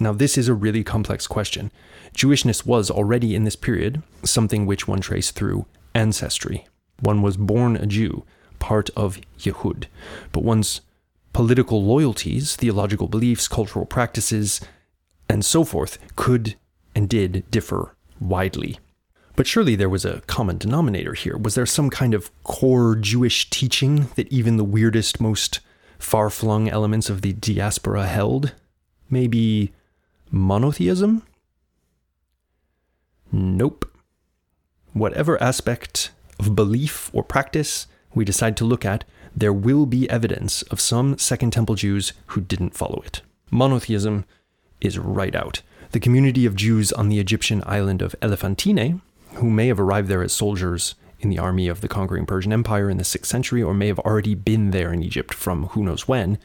Now, 0.00 0.12
this 0.12 0.38
is 0.38 0.48
a 0.48 0.54
really 0.54 0.84
complex 0.84 1.26
question. 1.26 1.70
Jewishness 2.14 2.64
was 2.64 2.90
already 2.90 3.34
in 3.34 3.44
this 3.44 3.56
period 3.56 4.02
something 4.24 4.64
which 4.64 4.86
one 4.86 5.00
traced 5.00 5.34
through 5.34 5.66
ancestry. 5.94 6.66
One 7.00 7.22
was 7.22 7.36
born 7.36 7.76
a 7.76 7.86
Jew, 7.86 8.24
part 8.58 8.90
of 8.96 9.20
Yehud, 9.38 9.86
but 10.32 10.44
one's 10.44 10.80
political 11.32 11.84
loyalties, 11.84 12.56
theological 12.56 13.08
beliefs, 13.08 13.48
cultural 13.48 13.86
practices, 13.86 14.60
and 15.28 15.44
so 15.44 15.64
forth 15.64 15.98
could 16.16 16.56
and 16.94 17.08
did 17.08 17.48
differ 17.50 17.94
widely. 18.20 18.78
But 19.38 19.46
surely 19.46 19.76
there 19.76 19.88
was 19.88 20.04
a 20.04 20.20
common 20.22 20.58
denominator 20.58 21.14
here. 21.14 21.36
Was 21.38 21.54
there 21.54 21.64
some 21.64 21.90
kind 21.90 22.12
of 22.12 22.28
core 22.42 22.96
Jewish 22.96 23.48
teaching 23.50 24.08
that 24.16 24.26
even 24.32 24.56
the 24.56 24.64
weirdest, 24.64 25.20
most 25.20 25.60
far 25.96 26.28
flung 26.28 26.68
elements 26.68 27.08
of 27.08 27.22
the 27.22 27.34
diaspora 27.34 28.08
held? 28.08 28.52
Maybe 29.08 29.72
monotheism? 30.32 31.22
Nope. 33.30 33.88
Whatever 34.92 35.40
aspect 35.40 36.10
of 36.40 36.56
belief 36.56 37.08
or 37.12 37.22
practice 37.22 37.86
we 38.16 38.24
decide 38.24 38.56
to 38.56 38.64
look 38.64 38.84
at, 38.84 39.04
there 39.36 39.52
will 39.52 39.86
be 39.86 40.10
evidence 40.10 40.62
of 40.62 40.80
some 40.80 41.16
Second 41.16 41.52
Temple 41.52 41.76
Jews 41.76 42.12
who 42.26 42.40
didn't 42.40 42.74
follow 42.74 43.02
it. 43.06 43.22
Monotheism 43.52 44.24
is 44.80 44.98
right 44.98 45.36
out. 45.36 45.62
The 45.92 46.00
community 46.00 46.44
of 46.44 46.56
Jews 46.56 46.90
on 46.90 47.08
the 47.08 47.20
Egyptian 47.20 47.62
island 47.64 48.02
of 48.02 48.16
Elephantine 48.20 49.00
who 49.38 49.50
may 49.50 49.68
have 49.68 49.80
arrived 49.80 50.08
there 50.08 50.22
as 50.22 50.32
soldiers 50.32 50.94
in 51.20 51.30
the 51.30 51.38
army 51.38 51.68
of 51.68 51.80
the 51.80 51.88
conquering 51.88 52.26
Persian 52.26 52.52
Empire 52.52 52.88
in 52.88 52.96
the 52.96 53.02
6th 53.02 53.26
century, 53.26 53.62
or 53.62 53.74
may 53.74 53.88
have 53.88 53.98
already 54.00 54.34
been 54.34 54.70
there 54.70 54.92
in 54.92 55.02
Egypt 55.02 55.34
from 55.34 55.66
who 55.68 55.82
knows 55.82 56.06
when, 56.06 56.38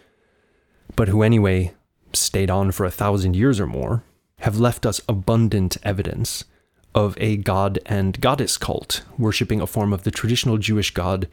but 0.95 1.07
who 1.07 1.21
anyway 1.21 1.73
stayed 2.13 2.49
on 2.49 2.71
for 2.71 2.85
a 2.85 2.91
thousand 2.91 3.35
years 3.35 3.59
or 3.59 3.67
more, 3.67 4.03
have 4.39 4.59
left 4.59 4.85
us 4.85 5.01
abundant 5.07 5.77
evidence 5.83 6.43
of 6.95 7.17
a 7.19 7.37
god 7.37 7.79
and 7.85 8.19
goddess 8.21 8.57
cult, 8.57 9.03
worshipping 9.17 9.61
a 9.61 9.67
form 9.67 9.93
of 9.93 10.03
the 10.03 10.11
traditional 10.11 10.57
Jewish 10.57 10.91
god 10.91 11.27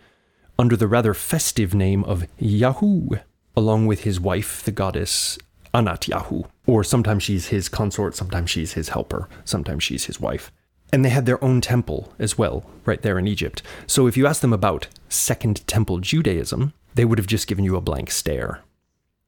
under 0.58 0.76
the 0.76 0.86
rather 0.86 1.14
festive 1.14 1.74
name 1.74 2.04
of 2.04 2.26
Yahu, 2.40 3.20
along 3.56 3.86
with 3.86 4.04
his 4.04 4.20
wife, 4.20 4.62
the 4.62 4.72
goddess 4.72 5.38
Anat 5.72 6.02
Yahu. 6.02 6.46
Or 6.66 6.84
sometimes 6.84 7.22
she's 7.22 7.48
his 7.48 7.68
consort, 7.68 8.14
sometimes 8.14 8.50
she's 8.50 8.74
his 8.74 8.90
helper, 8.90 9.28
sometimes 9.44 9.82
she's 9.82 10.04
his 10.04 10.20
wife. 10.20 10.52
And 10.92 11.04
they 11.04 11.10
had 11.10 11.26
their 11.26 11.42
own 11.42 11.60
temple 11.60 12.12
as 12.18 12.36
well, 12.36 12.64
right 12.84 13.00
there 13.00 13.18
in 13.18 13.28
Egypt. 13.28 13.62
So 13.86 14.06
if 14.06 14.16
you 14.16 14.26
ask 14.26 14.40
them 14.40 14.52
about 14.52 14.88
Second 15.08 15.66
Temple 15.66 15.98
Judaism, 15.98 16.72
they 16.94 17.04
would 17.04 17.18
have 17.18 17.26
just 17.26 17.46
given 17.46 17.64
you 17.64 17.76
a 17.76 17.80
blank 17.80 18.10
stare. 18.10 18.60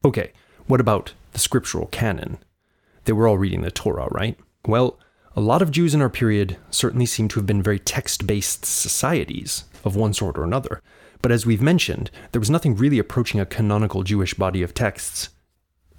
Okay, 0.05 0.33
what 0.67 0.81
about 0.81 1.15
the 1.33 1.39
scriptural 1.39 1.87
canon? 1.87 2.39
They 3.05 3.13
were 3.13 3.29
all 3.29 3.39
reading 3.39 3.63
the 3.63 3.71
Torah, 3.71 4.09
right? 4.11 4.39
Well, 4.67 4.99
a 5.35 5.41
lot 5.41 5.63
of 5.63 5.71
Jews 5.71 5.95
in 5.95 6.03
our 6.03 6.11
period 6.11 6.57
certainly 6.71 7.07
seem 7.07 7.29
to 7.29 7.41
have 7.41 7.47
been 7.47 7.63
very 7.63 7.79
text 7.79 8.27
based 8.27 8.67
societies 8.67 9.65
of 9.85 9.97
one 9.97 10.13
sort 10.13 10.37
or 10.37 10.45
another. 10.45 10.83
But 11.23 11.33
as 11.33 11.47
we've 11.47 11.63
mentioned, 11.63 12.11
there 12.33 12.41
was 12.41 12.51
nothing 12.51 12.75
really 12.75 12.99
approaching 12.99 13.41
a 13.41 13.47
canonical 13.47 14.03
Jewish 14.03 14.35
body 14.35 14.63
of 14.63 14.75
texts 14.75 15.31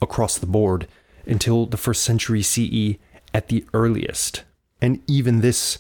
across 0.02 0.38
the 0.38 0.46
board 0.46 0.88
until 1.26 1.66
the 1.66 1.78
first 1.78 2.04
century 2.04 2.42
CE 2.42 2.98
at 3.34 3.48
the 3.48 3.66
earliest. 3.74 4.44
And 4.84 5.00
even 5.08 5.40
this 5.40 5.80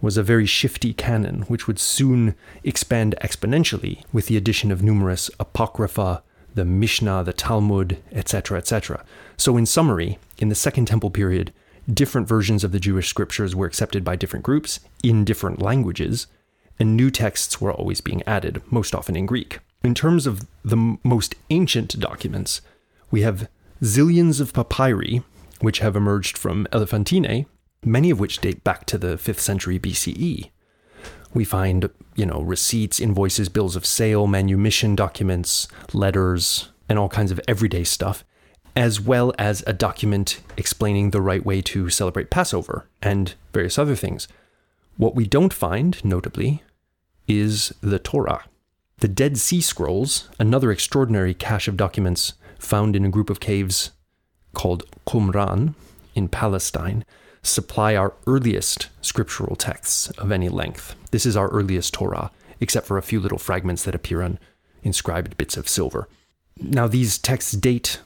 was 0.00 0.16
a 0.16 0.22
very 0.22 0.46
shifty 0.46 0.94
canon, 0.94 1.42
which 1.42 1.66
would 1.66 1.78
soon 1.78 2.34
expand 2.64 3.14
exponentially 3.20 4.02
with 4.14 4.28
the 4.28 4.36
addition 4.38 4.72
of 4.72 4.82
numerous 4.82 5.30
apocrypha, 5.38 6.22
the 6.54 6.64
Mishnah, 6.64 7.22
the 7.24 7.34
Talmud, 7.34 8.02
etc., 8.10 8.56
etc. 8.56 9.04
So, 9.36 9.58
in 9.58 9.66
summary, 9.66 10.18
in 10.38 10.48
the 10.48 10.54
Second 10.54 10.86
Temple 10.86 11.10
period, 11.10 11.52
different 11.92 12.26
versions 12.26 12.64
of 12.64 12.72
the 12.72 12.80
Jewish 12.80 13.08
scriptures 13.08 13.54
were 13.54 13.66
accepted 13.66 14.04
by 14.04 14.16
different 14.16 14.46
groups 14.46 14.80
in 15.04 15.26
different 15.26 15.60
languages, 15.60 16.26
and 16.78 16.96
new 16.96 17.10
texts 17.10 17.60
were 17.60 17.74
always 17.74 18.00
being 18.00 18.22
added, 18.26 18.62
most 18.72 18.94
often 18.94 19.16
in 19.16 19.26
Greek. 19.26 19.58
In 19.84 19.94
terms 19.94 20.26
of 20.26 20.46
the 20.64 20.96
most 21.04 21.34
ancient 21.50 22.00
documents, 22.00 22.62
we 23.10 23.20
have 23.20 23.50
zillions 23.82 24.40
of 24.40 24.54
papyri, 24.54 25.22
which 25.60 25.80
have 25.80 25.94
emerged 25.94 26.38
from 26.38 26.66
Elephantine, 26.72 27.44
many 27.84 28.10
of 28.10 28.20
which 28.20 28.38
date 28.38 28.62
back 28.64 28.84
to 28.86 28.98
the 28.98 29.16
5th 29.16 29.38
century 29.38 29.78
BCE. 29.78 30.50
We 31.32 31.44
find, 31.44 31.90
you 32.16 32.26
know, 32.26 32.40
receipts, 32.40 33.00
invoices, 33.00 33.48
bills 33.48 33.76
of 33.76 33.86
sale, 33.86 34.26
manumission 34.26 34.96
documents, 34.96 35.68
letters, 35.92 36.70
and 36.88 36.98
all 36.98 37.08
kinds 37.08 37.30
of 37.30 37.40
everyday 37.46 37.84
stuff, 37.84 38.24
as 38.74 39.00
well 39.00 39.32
as 39.38 39.62
a 39.66 39.72
document 39.72 40.40
explaining 40.56 41.10
the 41.10 41.22
right 41.22 41.44
way 41.44 41.62
to 41.62 41.88
celebrate 41.88 42.30
Passover 42.30 42.88
and 43.00 43.34
various 43.52 43.78
other 43.78 43.94
things. 43.94 44.26
What 44.96 45.14
we 45.14 45.26
don't 45.26 45.52
find, 45.52 46.04
notably, 46.04 46.62
is 47.28 47.72
the 47.80 47.98
Torah. 47.98 48.44
The 48.98 49.08
Dead 49.08 49.38
Sea 49.38 49.60
Scrolls, 49.60 50.28
another 50.38 50.70
extraordinary 50.70 51.32
cache 51.32 51.68
of 51.68 51.76
documents 51.76 52.34
found 52.58 52.94
in 52.94 53.04
a 53.04 53.10
group 53.10 53.30
of 53.30 53.40
caves 53.40 53.92
called 54.52 54.84
Qumran 55.06 55.74
in 56.14 56.28
Palestine, 56.28 57.04
supply 57.42 57.96
our 57.96 58.14
earliest 58.26 58.88
scriptural 59.00 59.56
texts 59.56 60.10
of 60.12 60.30
any 60.30 60.48
length. 60.48 60.94
This 61.10 61.26
is 61.26 61.36
our 61.36 61.48
earliest 61.48 61.94
Torah, 61.94 62.30
except 62.60 62.86
for 62.86 62.98
a 62.98 63.02
few 63.02 63.20
little 63.20 63.38
fragments 63.38 63.84
that 63.84 63.94
appear 63.94 64.22
on 64.22 64.38
inscribed 64.82 65.36
bits 65.36 65.56
of 65.56 65.68
silver. 65.68 66.08
Now, 66.56 66.86
these 66.86 67.18
texts 67.18 67.52
date 67.52 68.00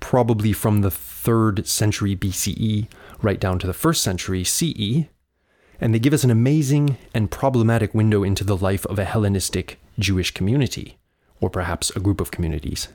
probably 0.00 0.52
from 0.52 0.82
the 0.82 0.90
3rd 0.90 1.66
century 1.66 2.14
BCE 2.14 2.88
right 3.22 3.40
down 3.40 3.58
to 3.58 3.66
the 3.66 3.72
1st 3.72 3.96
century 3.96 4.44
CE, 4.44 5.08
and 5.80 5.94
they 5.94 5.98
give 5.98 6.12
us 6.12 6.24
an 6.24 6.30
amazing 6.30 6.96
and 7.14 7.30
problematic 7.30 7.94
window 7.94 8.22
into 8.22 8.44
the 8.44 8.56
life 8.56 8.86
of 8.86 8.98
a 8.98 9.04
Hellenistic 9.04 9.80
Jewish 9.98 10.30
community, 10.30 10.98
or 11.40 11.50
perhaps 11.50 11.90
a 11.90 12.00
group 12.00 12.20
of 12.20 12.30
communities. 12.30 12.88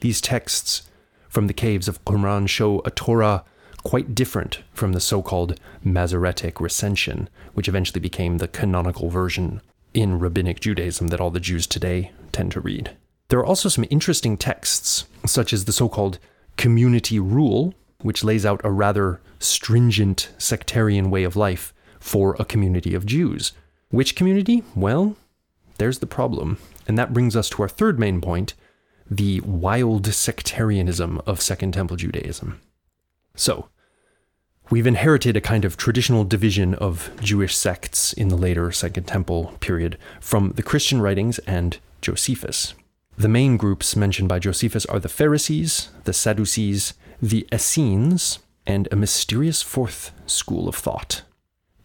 These 0.00 0.20
texts 0.20 0.82
from 1.28 1.46
the 1.46 1.54
caves 1.54 1.88
of 1.88 2.04
Qumran 2.04 2.48
show 2.48 2.80
a 2.84 2.90
Torah 2.90 3.44
quite 3.82 4.14
different 4.14 4.62
from 4.72 4.92
the 4.92 5.00
so 5.00 5.22
called 5.22 5.58
Masoretic 5.82 6.60
recension, 6.60 7.28
which 7.54 7.68
eventually 7.68 8.00
became 8.00 8.38
the 8.38 8.48
canonical 8.48 9.10
version 9.10 9.60
in 9.94 10.18
Rabbinic 10.18 10.60
Judaism 10.60 11.08
that 11.08 11.20
all 11.20 11.30
the 11.30 11.40
Jews 11.40 11.66
today 11.66 12.12
tend 12.32 12.52
to 12.52 12.60
read. 12.60 12.96
There 13.28 13.38
are 13.38 13.46
also 13.46 13.68
some 13.68 13.84
interesting 13.90 14.36
texts, 14.36 15.06
such 15.26 15.52
as 15.52 15.64
the 15.64 15.72
so 15.72 15.88
called 15.88 16.18
Community 16.56 17.18
Rule, 17.18 17.74
which 18.00 18.24
lays 18.24 18.44
out 18.44 18.60
a 18.64 18.70
rather 18.70 19.20
stringent 19.38 20.30
sectarian 20.38 21.10
way 21.10 21.24
of 21.24 21.36
life 21.36 21.72
for 21.98 22.36
a 22.38 22.44
community 22.44 22.94
of 22.94 23.06
Jews. 23.06 23.52
Which 23.90 24.16
community? 24.16 24.64
Well, 24.74 25.16
there's 25.78 26.00
the 26.00 26.06
problem. 26.06 26.58
And 26.86 26.98
that 26.98 27.12
brings 27.12 27.36
us 27.36 27.48
to 27.50 27.62
our 27.62 27.68
third 27.68 27.98
main 27.98 28.20
point 28.20 28.54
the 29.10 29.40
wild 29.40 30.06
sectarianism 30.06 31.20
of 31.26 31.40
Second 31.40 31.72
Temple 31.72 31.96
Judaism. 31.96 32.60
So, 33.34 33.68
we've 34.70 34.86
inherited 34.86 35.36
a 35.36 35.40
kind 35.40 35.64
of 35.64 35.76
traditional 35.76 36.24
division 36.24 36.74
of 36.74 37.10
Jewish 37.20 37.56
sects 37.56 38.12
in 38.12 38.28
the 38.28 38.36
later 38.36 38.70
Second 38.72 39.04
Temple 39.04 39.54
period 39.60 39.98
from 40.20 40.50
the 40.50 40.62
Christian 40.62 41.00
writings 41.00 41.38
and 41.40 41.78
Josephus. 42.00 42.74
The 43.16 43.28
main 43.28 43.56
groups 43.56 43.94
mentioned 43.94 44.28
by 44.28 44.38
Josephus 44.38 44.86
are 44.86 44.98
the 44.98 45.08
Pharisees, 45.08 45.90
the 46.04 46.12
Sadducees, 46.12 46.94
the 47.20 47.46
Essenes, 47.52 48.38
and 48.66 48.88
a 48.90 48.96
mysterious 48.96 49.62
fourth 49.62 50.12
school 50.26 50.68
of 50.68 50.74
thought. 50.74 51.22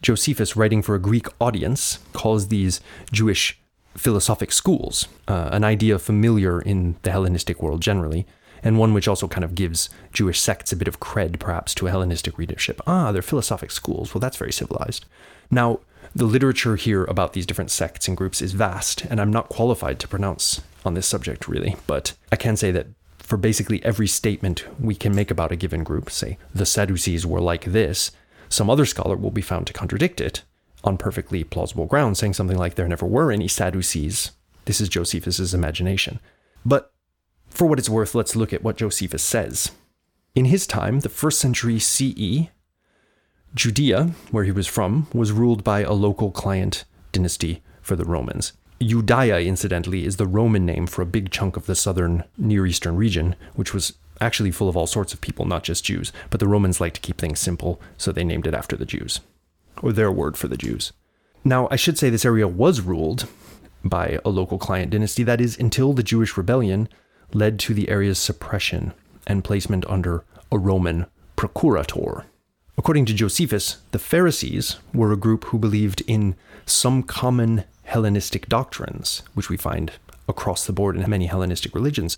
Josephus, 0.01 0.56
writing 0.56 0.82
for 0.82 0.96
a 0.96 1.00
Greek 1.00 1.27
audience, 1.42 2.00
calls 2.13 2.48
these 2.48 2.80
Jewish 3.12 3.60
philosophic 3.96 4.51
schools, 4.51 5.08
uh, 5.27 5.50
an 5.51 5.63
idea 5.63 5.98
familiar 6.00 6.62
in 6.62 6.96
the 7.01 7.12
Hellenistic 7.12 7.62
world 7.62 7.82
generally, 7.82 8.25
and 8.64 8.78
one 8.78 8.94
which 8.94 9.08
also 9.08 9.28
kind 9.28 9.44
of 9.44 9.56
gives 9.56 9.90
Jewish 10.14 10.40
sects 10.40 10.72
a 10.72 10.76
bit 10.76 10.88
of 10.88 11.00
cred, 11.00 11.40
perhaps, 11.40 11.74
to 11.76 11.88
a 11.88 11.92
Hellenistic 11.92 12.38
readership. 12.38 12.82
Ah, 12.88 13.12
they're 13.12 13.22
philosophic 13.22 13.72
schools. 13.72 14.14
Well, 14.14 14.20
that's 14.20 14.38
very 14.38 14.52
civilized. 14.52 15.06
Now, 15.50 15.80
the 16.16 16.26
literature 16.26 16.76
here 16.76 17.04
about 17.06 17.34
these 17.34 17.46
different 17.46 17.72
sects 17.72 18.08
and 18.08 18.18
groups 18.18 18.42
is 18.42 18.54
vast, 18.54 19.06
and 19.06 19.22
I'm 19.22 19.32
not 19.32 19.50
qualified 19.50 20.00
to 20.00 20.08
pronounce 20.08 20.62
on 20.86 20.94
this 20.94 21.08
subject 21.08 21.48
really, 21.48 21.76
but 21.86 22.14
I 22.32 22.36
can 22.36 22.58
say 22.58 22.72
that 22.72 22.88
for 23.20 23.38
basically 23.38 23.84
every 23.84 24.08
statement 24.08 24.65
we 24.80 24.96
can 24.96 25.13
make 25.13 25.30
about 25.30 25.52
a 25.52 25.58
given 25.58 25.84
group, 25.84 26.10
say 26.10 26.38
the 26.56 26.65
Sadducees 26.65 27.26
were 27.26 27.41
like 27.41 27.65
this, 27.65 28.12
some 28.50 28.70
other 28.70 28.86
scholar 28.86 29.17
will 29.17 29.32
be 29.32 29.41
found 29.41 29.67
to 29.67 29.74
contradict 29.74 30.22
it 30.22 30.43
on 30.84 30.98
perfectly 30.98 31.43
plausible 31.43 31.86
grounds, 31.86 32.20
saying 32.20 32.34
something 32.34 32.58
like 32.58 32.76
there 32.76 32.88
never 32.88 33.06
were 33.06 33.32
any 33.32 33.48
Sadducees. 33.48 34.32
This 34.65 34.80
is 34.80 34.89
Josephus's 34.89 35.54
imagination. 35.54 36.20
But 36.65 36.93
for 37.49 37.67
what 37.67 37.79
it's 37.79 37.89
worth, 37.89 38.15
let's 38.15 38.36
look 38.36 38.53
at 38.53 38.63
what 38.63 38.77
Josephus 38.77 39.23
says. 39.23 39.71
In 40.36 40.45
his 40.45 40.67
time, 40.67 40.99
the 40.99 41.10
first 41.10 41.39
century 41.39 41.79
CE, 41.79 42.49
Judea, 43.55 44.12
where 44.31 44.43
he 44.43 44.51
was 44.51 44.67
from, 44.67 45.07
was 45.13 45.31
ruled 45.31 45.63
by 45.63 45.81
a 45.81 45.93
local 45.93 46.31
client 46.31 46.86
dynasty 47.12 47.63
for 47.81 47.95
the 47.95 48.05
Romans. 48.05 48.53
Judea, 48.79 49.39
incidentally, 49.39 50.05
is 50.05 50.17
the 50.17 50.27
Roman 50.27 50.65
name 50.65 50.86
for 50.86 51.01
a 51.01 51.07
big 51.07 51.31
chunk 51.31 51.57
of 51.57 51.65
the 51.65 51.75
southern 51.75 52.23
Near 52.38 52.67
Eastern 52.67 52.95
region, 52.95 53.36
which 53.55 53.73
was 53.73 53.93
actually 54.21 54.51
full 54.51 54.69
of 54.69 54.77
all 54.77 54.86
sorts 54.86 55.13
of 55.13 55.21
people, 55.21 55.45
not 55.45 55.63
just 55.63 55.86
Jews. 55.86 56.13
But 56.29 56.39
the 56.39 56.47
Romans 56.47 56.79
liked 56.79 56.95
to 56.95 57.01
keep 57.01 57.17
things 57.17 57.39
simple, 57.39 57.81
so 57.97 58.12
they 58.12 58.23
named 58.23 58.45
it 58.45 58.53
after 58.53 58.75
the 58.75 58.86
Jews, 58.86 59.21
or 59.81 59.91
their 59.91 60.12
word 60.12 60.38
for 60.38 60.47
the 60.47 60.57
Jews. 60.57 60.93
Now, 61.43 61.67
I 61.71 61.75
should 61.75 61.97
say 61.97 62.10
this 62.10 62.25
area 62.25 62.47
was 62.47 62.81
ruled 62.81 63.27
by 63.83 64.19
a 64.23 64.29
local 64.29 64.60
client 64.60 64.91
dynasty, 64.91 65.23
that 65.23 65.41
is, 65.41 65.57
until 65.57 65.93
the 65.93 66.03
Jewish 66.03 66.38
rebellion 66.38 66.89
led 67.34 67.60
to 67.60 67.74
the 67.74 67.90
area's 67.90 68.20
suppression 68.20 68.94
and 69.26 69.44
placement 69.44 69.86
under 69.88 70.24
a 70.52 70.58
Roman 70.58 71.06
procurator. 71.36 72.26
According 72.78 73.06
to 73.08 73.13
Josephus, 73.13 73.78
the 73.92 74.00
Pharisees 74.00 74.78
were 74.94 75.12
a 75.12 75.18
group 75.18 75.46
who 75.46 75.58
believed 75.58 76.04
in 76.08 76.36
some 76.66 77.04
common 77.04 77.63
Hellenistic 77.84 78.48
doctrines, 78.48 79.24
which 79.34 79.50
we 79.50 79.58
find 79.58 79.94
across 80.28 80.66
the 80.66 80.74
board 80.74 80.96
in 80.96 81.10
many 81.10 81.26
Hellenistic 81.26 81.74
religions, 81.74 82.18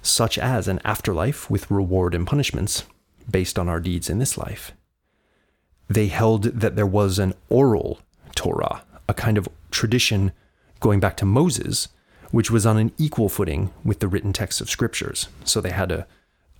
such 0.00 0.38
as 0.38 0.68
an 0.68 0.80
afterlife 0.84 1.50
with 1.50 1.70
reward 1.70 2.14
and 2.14 2.26
punishments 2.26 2.84
based 3.30 3.58
on 3.58 3.68
our 3.68 3.80
deeds 3.80 4.08
in 4.08 4.18
this 4.18 4.38
life. 4.38 4.72
They 5.88 6.06
held 6.06 6.44
that 6.44 6.76
there 6.76 6.86
was 6.86 7.18
an 7.18 7.34
oral 7.48 8.00
Torah, 8.34 8.82
a 9.08 9.14
kind 9.14 9.36
of 9.36 9.48
tradition 9.70 10.32
going 10.80 11.00
back 11.00 11.16
to 11.18 11.24
Moses, 11.24 11.88
which 12.30 12.50
was 12.50 12.66
on 12.66 12.76
an 12.76 12.92
equal 12.98 13.28
footing 13.28 13.72
with 13.84 14.00
the 14.00 14.08
written 14.08 14.32
texts 14.32 14.60
of 14.60 14.70
scriptures. 14.70 15.28
So 15.44 15.60
they 15.60 15.70
had 15.70 15.90
a, 15.90 16.06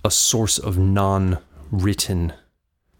a 0.03 0.11
source 0.11 0.57
of 0.57 0.77
non 0.77 1.39
written 1.71 2.33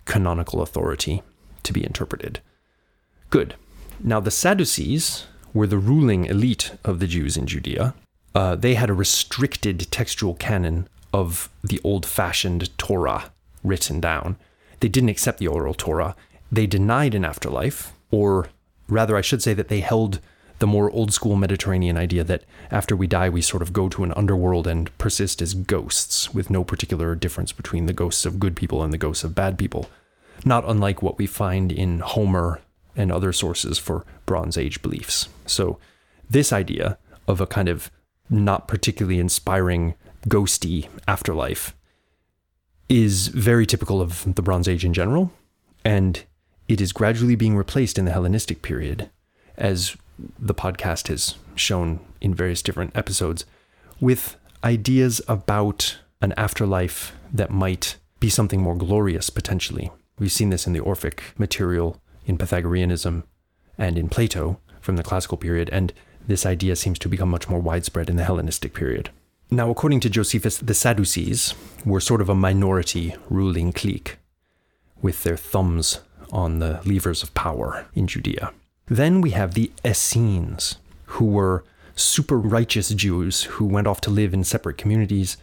canonical 0.05 0.61
authority 0.61 1.23
to 1.63 1.73
be 1.73 1.83
interpreted. 1.83 2.41
Good. 3.29 3.55
Now, 4.01 4.19
the 4.19 4.31
Sadducees 4.31 5.25
were 5.53 5.67
the 5.67 5.77
ruling 5.77 6.25
elite 6.25 6.71
of 6.83 6.99
the 6.99 7.07
Jews 7.07 7.37
in 7.37 7.47
Judea. 7.47 7.93
Uh, 8.33 8.55
they 8.55 8.75
had 8.75 8.89
a 8.89 8.93
restricted 8.93 9.91
textual 9.91 10.35
canon 10.35 10.87
of 11.11 11.49
the 11.63 11.81
old 11.83 12.05
fashioned 12.05 12.75
Torah 12.77 13.31
written 13.63 13.99
down. 13.99 14.37
They 14.79 14.87
didn't 14.87 15.09
accept 15.09 15.39
the 15.39 15.47
oral 15.47 15.73
Torah. 15.73 16.15
They 16.51 16.67
denied 16.67 17.15
an 17.15 17.25
afterlife, 17.25 17.91
or 18.11 18.49
rather, 18.87 19.17
I 19.17 19.21
should 19.21 19.41
say 19.41 19.53
that 19.53 19.67
they 19.67 19.81
held 19.81 20.19
the 20.59 20.67
more 20.67 20.91
old 20.91 21.13
school 21.13 21.35
Mediterranean 21.35 21.97
idea 21.97 22.23
that 22.23 22.43
after 22.69 22.95
we 22.95 23.07
die, 23.07 23.29
we 23.29 23.41
sort 23.41 23.61
of 23.61 23.73
go 23.73 23.89
to 23.89 24.03
an 24.03 24.13
underworld 24.13 24.67
and 24.67 24.95
persist 24.97 25.41
as 25.41 25.53
ghosts, 25.53 26.33
with 26.33 26.49
no 26.49 26.63
particular 26.63 27.15
difference 27.15 27.51
between 27.51 27.85
the 27.85 27.93
ghosts 27.93 28.25
of 28.25 28.39
good 28.39 28.55
people 28.55 28.83
and 28.83 28.93
the 28.93 28.97
ghosts 28.97 29.23
of 29.23 29.35
bad 29.35 29.57
people 29.57 29.89
not 30.45 30.67
unlike 30.67 31.01
what 31.01 31.17
we 31.17 31.27
find 31.27 31.71
in 31.71 31.99
Homer 31.99 32.61
and 32.95 33.11
other 33.11 33.31
sources 33.31 33.77
for 33.77 34.05
Bronze 34.25 34.57
Age 34.57 34.81
beliefs. 34.81 35.29
So, 35.45 35.79
this 36.29 36.53
idea 36.53 36.97
of 37.27 37.41
a 37.41 37.47
kind 37.47 37.69
of 37.69 37.91
not 38.29 38.67
particularly 38.67 39.19
inspiring, 39.19 39.95
ghosty 40.27 40.87
afterlife 41.07 41.75
is 42.87 43.27
very 43.27 43.65
typical 43.65 44.01
of 44.01 44.35
the 44.35 44.41
Bronze 44.41 44.67
Age 44.67 44.85
in 44.85 44.93
general, 44.93 45.31
and 45.83 46.23
it 46.67 46.81
is 46.81 46.91
gradually 46.91 47.35
being 47.35 47.55
replaced 47.55 47.97
in 47.97 48.05
the 48.05 48.11
Hellenistic 48.11 48.61
period, 48.61 49.09
as 49.57 49.95
the 50.37 50.53
podcast 50.53 51.07
has 51.07 51.35
shown 51.55 51.99
in 52.21 52.33
various 52.33 52.61
different 52.61 52.95
episodes, 52.95 53.45
with 53.99 54.35
ideas 54.63 55.21
about 55.27 55.97
an 56.21 56.33
afterlife 56.35 57.13
that 57.33 57.51
might 57.51 57.97
be 58.19 58.29
something 58.29 58.61
more 58.61 58.75
glorious 58.75 59.29
potentially. 59.29 59.91
We've 60.17 60.31
seen 60.31 60.49
this 60.49 60.67
in 60.67 60.73
the 60.73 60.81
Orphic 60.81 61.21
material, 61.37 62.01
in 62.25 62.37
Pythagoreanism, 62.37 63.23
and 63.77 63.97
in 63.97 64.09
Plato 64.09 64.59
from 64.81 64.97
the 64.97 65.03
classical 65.03 65.37
period, 65.37 65.69
and 65.71 65.93
this 66.27 66.45
idea 66.45 66.75
seems 66.75 66.99
to 66.99 67.09
become 67.09 67.29
much 67.29 67.49
more 67.49 67.59
widespread 67.59 68.09
in 68.09 68.17
the 68.17 68.25
Hellenistic 68.25 68.73
period. 68.73 69.09
Now, 69.49 69.71
according 69.71 70.01
to 70.01 70.09
Josephus, 70.09 70.57
the 70.57 70.73
Sadducees 70.73 71.55
were 71.85 71.99
sort 71.99 72.21
of 72.21 72.29
a 72.29 72.35
minority 72.35 73.15
ruling 73.29 73.71
clique, 73.71 74.17
with 75.01 75.23
their 75.23 75.37
thumbs 75.37 76.01
on 76.31 76.59
the 76.59 76.81
levers 76.85 77.23
of 77.23 77.33
power 77.33 77.87
in 77.95 78.05
Judea. 78.05 78.51
Then 78.89 79.21
we 79.21 79.31
have 79.31 79.53
the 79.53 79.71
Essenes, 79.85 80.77
who 81.05 81.25
were 81.25 81.63
super 81.95 82.37
righteous 82.37 82.89
Jews 82.89 83.43
who 83.43 83.65
went 83.65 83.87
off 83.87 84.01
to 84.01 84.09
live 84.09 84.33
in 84.33 84.43
separate 84.43 84.77
communities 84.77 85.37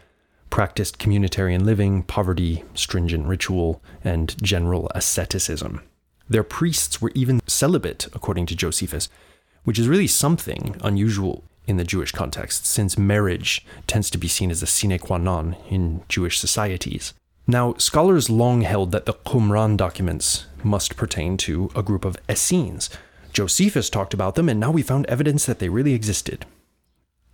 practiced 0.51 0.99
communitarian 0.99 1.65
living, 1.65 2.03
poverty, 2.03 2.65
stringent 2.75 3.27
ritual, 3.27 3.83
and 4.03 4.41
general 4.43 4.91
asceticism. 4.95 5.83
Their 6.29 6.43
priests 6.43 7.01
were 7.01 7.13
even 7.15 7.41
celibate, 7.47 8.07
according 8.15 8.47
to 8.47 8.57
Josephus, 8.57 9.09
which 9.65 9.79
is 9.79 9.89
really 9.89 10.07
something 10.07 10.77
unusual 10.83 11.45
in 11.67 11.77
the 11.77 11.85
Jewish 11.85 12.13
context, 12.13 12.65
since 12.65 12.97
marriage 12.97 13.67
tends 13.87 14.09
to 14.11 14.19
be 14.19 14.29
seen 14.29 14.51
as 14.51 14.63
a 14.63 14.67
sine 14.67 14.99
qua 14.99 15.19
non 15.19 15.57
in 15.69 16.03
Jewish 16.09 16.39
societies. 16.39 17.13
Now, 17.47 17.75
scholars 17.75 18.31
long 18.31 18.63
held 18.63 18.93
that 18.93 19.07
the 19.07 19.15
Qumran 19.15 19.77
documents 19.77 20.47
must 20.65 20.97
pertain 20.97 21.37
to 21.39 21.71
a 21.77 21.83
group 21.83 22.05
of 22.05 22.17
Essenes. 22.31 22.91
Josephus 23.37 23.91
talked 23.91 24.15
about 24.15 24.35
them, 24.35 24.49
and 24.49 24.59
now 24.59 24.71
we 24.71 24.81
found 24.81 25.05
evidence 25.09 25.45
that 25.45 25.59
they 25.59 25.69
really 25.69 25.93
existed. 25.93 26.47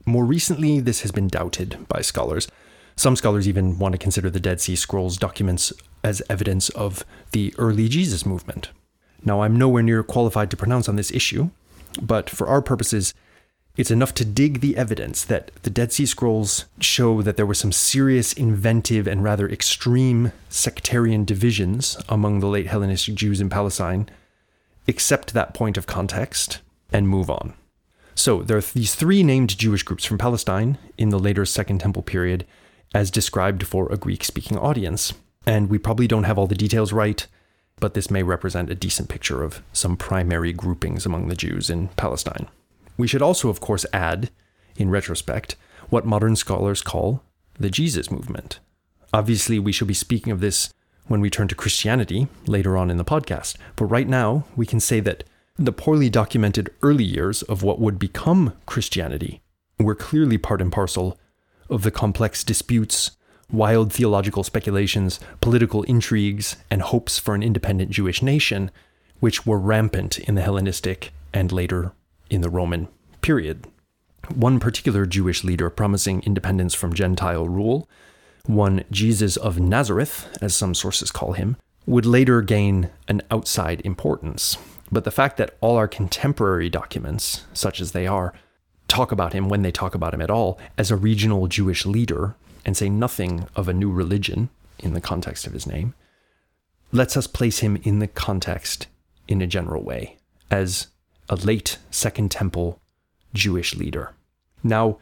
More 0.05 0.25
recently, 0.25 0.81
this 0.81 1.03
has 1.03 1.13
been 1.13 1.29
doubted 1.29 1.87
by 1.87 2.01
scholars. 2.01 2.49
Some 2.97 3.15
scholars 3.15 3.47
even 3.47 3.79
want 3.79 3.93
to 3.93 3.99
consider 3.99 4.29
the 4.29 4.41
Dead 4.41 4.61
Sea 4.61 4.75
Scrolls 4.75 5.17
documents 5.17 5.73
as 6.03 6.21
evidence 6.29 6.71
of 6.71 7.05
the 7.31 7.55
early 7.57 7.87
Jesus 7.87 8.27
movement. 8.27 8.71
Now, 9.25 9.43
I'm 9.43 9.55
nowhere 9.55 9.85
near 9.85 10.03
qualified 10.03 10.51
to 10.51 10.57
pronounce 10.57 10.89
on 10.89 10.97
this 10.97 11.13
issue, 11.13 11.51
but 12.01 12.29
for 12.29 12.49
our 12.49 12.63
purposes, 12.63 13.15
it's 13.77 13.93
enough 13.93 14.13
to 14.15 14.25
dig 14.25 14.59
the 14.59 14.77
evidence 14.77 15.25
that 15.27 15.53
the 15.63 15.71
Dead 15.71 15.93
Sea 15.93 16.07
Scrolls 16.07 16.65
show 16.81 17.23
that 17.23 17.37
there 17.37 17.47
were 17.47 17.55
some 17.55 17.71
serious, 17.71 18.33
inventive, 18.33 19.07
and 19.07 19.23
rather 19.23 19.49
extreme 19.49 20.33
sectarian 20.49 21.25
divisions 21.25 21.97
among 22.09 22.41
the 22.41 22.49
late 22.49 22.67
Hellenistic 22.67 23.15
Jews 23.15 23.41
in 23.41 23.49
Palestine. 23.49 24.09
Accept 24.89 25.33
that 25.33 25.55
point 25.55 25.77
of 25.77 25.87
context 25.87 26.61
and 26.93 27.09
move 27.09 27.31
on. 27.31 27.55
So, 28.15 28.43
there 28.43 28.59
are 28.59 28.61
these 28.61 28.95
three 28.95 29.23
named 29.23 29.57
Jewish 29.57 29.83
groups 29.83 30.05
from 30.05 30.19
Palestine 30.19 30.79
in 30.99 31.09
the 31.09 31.19
later 31.19 31.47
Second 31.47 31.79
Temple 31.79 32.03
period, 32.03 32.47
as 32.95 33.11
described 33.11 33.67
for 33.67 33.91
a 33.91 33.97
Greek 33.97 34.23
speaking 34.23 34.59
audience. 34.59 35.15
And 35.47 35.71
we 35.71 35.79
probably 35.79 36.07
don't 36.07 36.25
have 36.25 36.39
all 36.39 36.47
the 36.47 36.55
details 36.55 36.93
right, 36.93 37.27
but 37.81 37.95
this 37.95 38.11
may 38.11 38.23
represent 38.23 38.71
a 38.71 38.75
decent 38.75 39.09
picture 39.09 39.43
of 39.43 39.63
some 39.73 39.97
primary 39.97 40.53
groupings 40.53 41.07
among 41.07 41.29
the 41.29 41.35
Jews 41.35 41.71
in 41.71 41.89
Palestine. 41.89 42.49
We 42.97 43.09
should 43.09 43.23
also, 43.23 43.49
of 43.49 43.61
course, 43.61 43.87
add, 43.93 44.31
in 44.77 44.91
retrospect, 44.91 45.57
what 45.89 46.07
modern 46.07 46.37
scholars 46.37 46.83
call 46.83 47.23
the 47.59 47.71
Jesus 47.71 48.11
movement. 48.11 48.61
Obviously, 49.13 49.59
we 49.59 49.73
shall 49.73 49.89
be 49.89 49.95
speaking 49.95 50.33
of 50.33 50.41
this 50.41 50.73
when 51.13 51.21
we 51.21 51.29
turn 51.29 51.47
to 51.47 51.55
Christianity 51.55 52.27
later 52.47 52.75
on 52.75 52.91
in 52.91 52.97
the 52.97 53.05
podcast, 53.05 53.59
but 53.77 53.85
right 53.85 54.09
now 54.09 54.47
we 54.57 54.65
can 54.65 54.81
say 54.81 54.99
that 54.99 55.25
the 55.57 55.71
poorly 55.71 56.09
documented 56.09 56.71
early 56.81 57.05
years 57.05 57.43
of 57.43 57.63
what 57.63 57.79
would 57.79 57.99
become 57.99 58.55
Christianity 58.65 59.43
were 59.79 59.95
clearly 59.95 60.39
part 60.39 60.63
and 60.63 60.73
parcel 60.73 61.19
of 61.69 61.83
the 61.83 61.91
complex 61.91 62.43
disputes, 62.43 63.11
wild 63.51 63.93
theological 63.93 64.43
speculations, 64.43 65.21
political 65.43 65.83
intrigues, 65.83 66.57
and 66.71 66.81
hopes 66.81 67.19
for 67.19 67.35
an 67.35 67.43
independent 67.43 67.91
Jewish 67.91 68.23
nation, 68.23 68.71
which 69.21 69.45
were 69.45 69.59
rampant 69.59 70.19
in 70.19 70.35
the 70.35 70.41
Hellenistic 70.41 71.13
and 71.35 71.53
later 71.53 71.93
in 72.31 72.41
the 72.41 72.49
Roman 72.49 72.89
period. 73.21 73.67
One 74.35 74.59
particular 74.59 75.05
Jewish 75.05 75.45
leader 75.45 75.69
promising 75.69 76.23
independence 76.23 76.73
from 76.73 76.95
Gentile 76.95 77.47
rule, 77.47 77.87
one 78.47 78.85
Jesus 78.91 79.37
of 79.37 79.61
Nazareth, 79.61 80.29
as 80.41 80.55
some 80.55 80.75
sources 80.75 81.11
call 81.11 81.33
him, 81.33 81.57
would 81.87 82.07
later 82.07 82.43
gain 82.43 82.91
an 83.09 83.23
outside 83.31 83.81
importance. 83.85 84.57
But 84.91 85.05
the 85.05 85.11
fact 85.11 85.37
that 85.39 85.57
all 85.61 85.77
our 85.77 85.89
contemporary 85.89 86.69
documents, 86.69 87.45
such 87.53 87.81
as 87.81 87.93
they 87.93 88.07
are, 88.07 88.33
talk 88.89 89.11
about 89.11 89.33
him 89.33 89.49
when 89.49 89.63
they 89.63 89.73
talk 89.73 89.95
about 89.95 90.13
him 90.13 90.21
at 90.21 90.31
all 90.31 90.59
as 90.77 90.91
a 90.91 90.97
regional 90.97 91.47
Jewish 91.47 91.87
leader 91.87 92.35
and 92.65 92.77
say 92.77 92.89
nothing 92.89 93.49
of 93.57 93.69
a 93.69 93.73
new 93.73 93.91
religion 93.91 94.51
in 94.79 94.93
the 94.93 95.01
context 95.01 95.47
of 95.47 95.53
his 95.53 95.67
name, 95.67 95.95
lets 96.93 97.17
us 97.17 97.27
place 97.27 97.61
him 97.61 97.77
in 97.85 98.01
the 98.01 98.07
context 98.07 98.87
in 99.27 99.41
a 99.41 99.47
general 99.47 99.83
way 99.83 100.19
as 100.51 100.89
a 101.29 101.37
late 101.37 101.79
Second 101.91 102.31
Temple 102.31 102.79
Jewish 103.33 103.75
leader. 103.75 104.13
Now, 104.63 104.99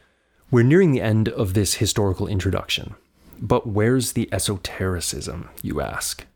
we're 0.51 0.65
nearing 0.65 0.93
the 0.93 1.01
end 1.01 1.29
of 1.29 1.55
this 1.55 1.75
historical 1.75 2.27
introduction, 2.29 2.95
but 3.41 3.67
where's 3.67 4.13
the 4.13 4.29
esotericism, 4.33 5.49
you 5.63 5.81
ask? 5.81 6.27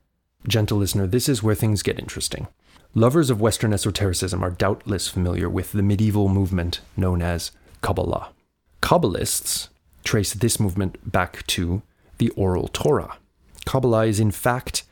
Gentle 0.48 0.78
listener, 0.78 1.06
this 1.06 1.28
is 1.28 1.42
where 1.42 1.54
things 1.54 1.82
get 1.82 1.98
interesting. 1.98 2.48
Lovers 2.94 3.28
of 3.28 3.40
Western 3.40 3.72
esotericism 3.72 4.42
are 4.42 4.50
doubtless 4.50 5.08
familiar 5.08 5.48
with 5.48 5.72
the 5.72 5.82
medieval 5.82 6.28
movement 6.28 6.80
known 6.96 7.22
as 7.22 7.50
Kabbalah. 7.80 8.30
Kabbalists 8.80 9.68
trace 10.04 10.32
this 10.32 10.60
movement 10.60 11.10
back 11.10 11.46
to 11.48 11.82
the 12.18 12.30
Oral 12.30 12.68
Torah. 12.68 13.16
Kabbalah 13.66 14.06
is, 14.06 14.20
in 14.20 14.30
fact, 14.30 14.84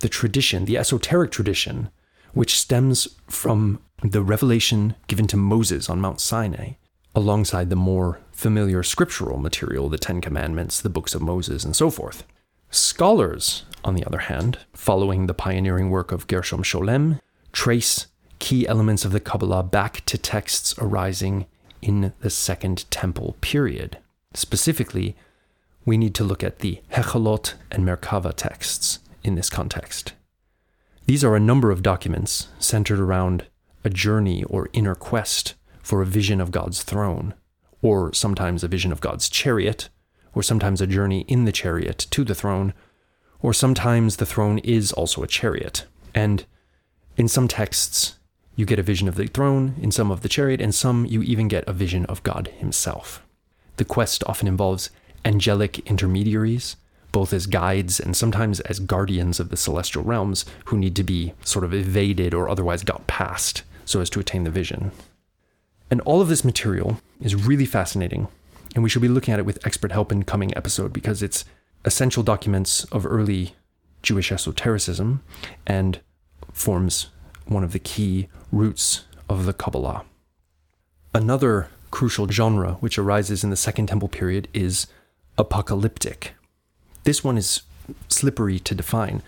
the 0.00 0.08
tradition, 0.08 0.64
the 0.64 0.78
esoteric 0.78 1.30
tradition, 1.30 1.90
which 2.32 2.58
stems 2.58 3.08
from 3.26 3.80
the 4.02 4.22
revelation 4.22 4.94
given 5.06 5.26
to 5.26 5.36
Moses 5.36 5.90
on 5.90 6.00
Mount 6.00 6.20
Sinai, 6.20 6.72
alongside 7.14 7.70
the 7.70 7.76
more 7.76 8.20
familiar 8.38 8.84
scriptural 8.84 9.36
material, 9.36 9.88
the 9.88 9.98
Ten 9.98 10.20
Commandments, 10.20 10.80
the 10.80 10.88
books 10.88 11.12
of 11.12 11.20
Moses, 11.20 11.64
and 11.64 11.74
so 11.74 11.90
forth. 11.90 12.22
Scholars, 12.70 13.64
on 13.82 13.96
the 13.96 14.04
other 14.04 14.20
hand, 14.20 14.60
following 14.72 15.26
the 15.26 15.34
pioneering 15.34 15.90
work 15.90 16.12
of 16.12 16.28
Gershom 16.28 16.62
Scholem, 16.62 17.18
trace 17.50 18.06
key 18.38 18.64
elements 18.68 19.04
of 19.04 19.10
the 19.10 19.18
Kabbalah 19.18 19.64
back 19.64 20.04
to 20.06 20.16
texts 20.16 20.72
arising 20.78 21.46
in 21.82 22.12
the 22.20 22.30
Second 22.30 22.88
Temple 22.92 23.36
period. 23.40 23.98
Specifically, 24.34 25.16
we 25.84 25.98
need 25.98 26.14
to 26.14 26.22
look 26.22 26.44
at 26.44 26.60
the 26.60 26.80
Hechalot 26.92 27.54
and 27.72 27.84
Merkava 27.84 28.32
texts 28.32 29.00
in 29.24 29.34
this 29.34 29.50
context. 29.50 30.12
These 31.06 31.24
are 31.24 31.34
a 31.34 31.40
number 31.40 31.72
of 31.72 31.82
documents 31.82 32.46
centered 32.60 33.00
around 33.00 33.46
a 33.82 33.90
journey 33.90 34.44
or 34.44 34.68
inner 34.72 34.94
quest 34.94 35.56
for 35.82 36.02
a 36.02 36.06
vision 36.06 36.40
of 36.40 36.52
God's 36.52 36.84
throne, 36.84 37.34
or 37.82 38.12
sometimes 38.12 38.64
a 38.64 38.68
vision 38.68 38.92
of 38.92 39.00
God's 39.00 39.28
chariot, 39.28 39.88
or 40.34 40.42
sometimes 40.42 40.80
a 40.80 40.86
journey 40.86 41.24
in 41.28 41.44
the 41.44 41.52
chariot 41.52 42.06
to 42.10 42.24
the 42.24 42.34
throne, 42.34 42.74
or 43.40 43.52
sometimes 43.52 44.16
the 44.16 44.26
throne 44.26 44.58
is 44.58 44.92
also 44.92 45.22
a 45.22 45.28
chariot. 45.28 45.84
And 46.14 46.44
in 47.16 47.28
some 47.28 47.48
texts, 47.48 48.18
you 48.56 48.66
get 48.66 48.78
a 48.78 48.82
vision 48.82 49.06
of 49.06 49.14
the 49.14 49.26
throne, 49.26 49.74
in 49.80 49.92
some 49.92 50.10
of 50.10 50.22
the 50.22 50.28
chariot, 50.28 50.60
and 50.60 50.74
some 50.74 51.06
you 51.06 51.22
even 51.22 51.46
get 51.46 51.66
a 51.68 51.72
vision 51.72 52.04
of 52.06 52.22
God 52.24 52.48
Himself. 52.58 53.24
The 53.76 53.84
quest 53.84 54.24
often 54.26 54.48
involves 54.48 54.90
angelic 55.24 55.78
intermediaries, 55.80 56.76
both 57.12 57.32
as 57.32 57.46
guides 57.46 58.00
and 58.00 58.16
sometimes 58.16 58.60
as 58.60 58.80
guardians 58.80 59.40
of 59.40 59.50
the 59.50 59.56
celestial 59.56 60.02
realms 60.02 60.44
who 60.66 60.76
need 60.76 60.96
to 60.96 61.04
be 61.04 61.32
sort 61.44 61.64
of 61.64 61.72
evaded 61.72 62.34
or 62.34 62.48
otherwise 62.48 62.82
got 62.82 63.06
past 63.06 63.62
so 63.84 64.00
as 64.00 64.10
to 64.10 64.20
attain 64.20 64.44
the 64.44 64.50
vision. 64.50 64.90
And 65.90 66.00
all 66.02 66.20
of 66.20 66.28
this 66.28 66.44
material 66.44 67.00
is 67.20 67.34
really 67.34 67.64
fascinating, 67.64 68.28
and 68.74 68.84
we 68.84 68.90
should 68.90 69.02
be 69.02 69.08
looking 69.08 69.32
at 69.32 69.40
it 69.40 69.46
with 69.46 69.64
expert 69.66 69.92
help 69.92 70.12
in 70.12 70.22
coming 70.24 70.56
episode 70.56 70.92
because 70.92 71.22
it's 71.22 71.44
essential 71.84 72.22
documents 72.22 72.84
of 72.86 73.06
early 73.06 73.54
Jewish 74.02 74.30
esotericism 74.30 75.22
and 75.66 76.00
forms 76.52 77.08
one 77.46 77.64
of 77.64 77.72
the 77.72 77.78
key 77.78 78.28
roots 78.52 79.04
of 79.28 79.46
the 79.46 79.52
Kabbalah. 79.52 80.04
Another 81.14 81.68
crucial 81.90 82.28
genre 82.28 82.72
which 82.80 82.98
arises 82.98 83.42
in 83.42 83.50
the 83.50 83.56
Second 83.56 83.86
Temple 83.86 84.08
period 84.08 84.48
is 84.52 84.86
apocalyptic. 85.38 86.34
This 87.04 87.24
one 87.24 87.38
is 87.38 87.62
slippery 88.08 88.58
to 88.60 88.74
define. 88.74 89.22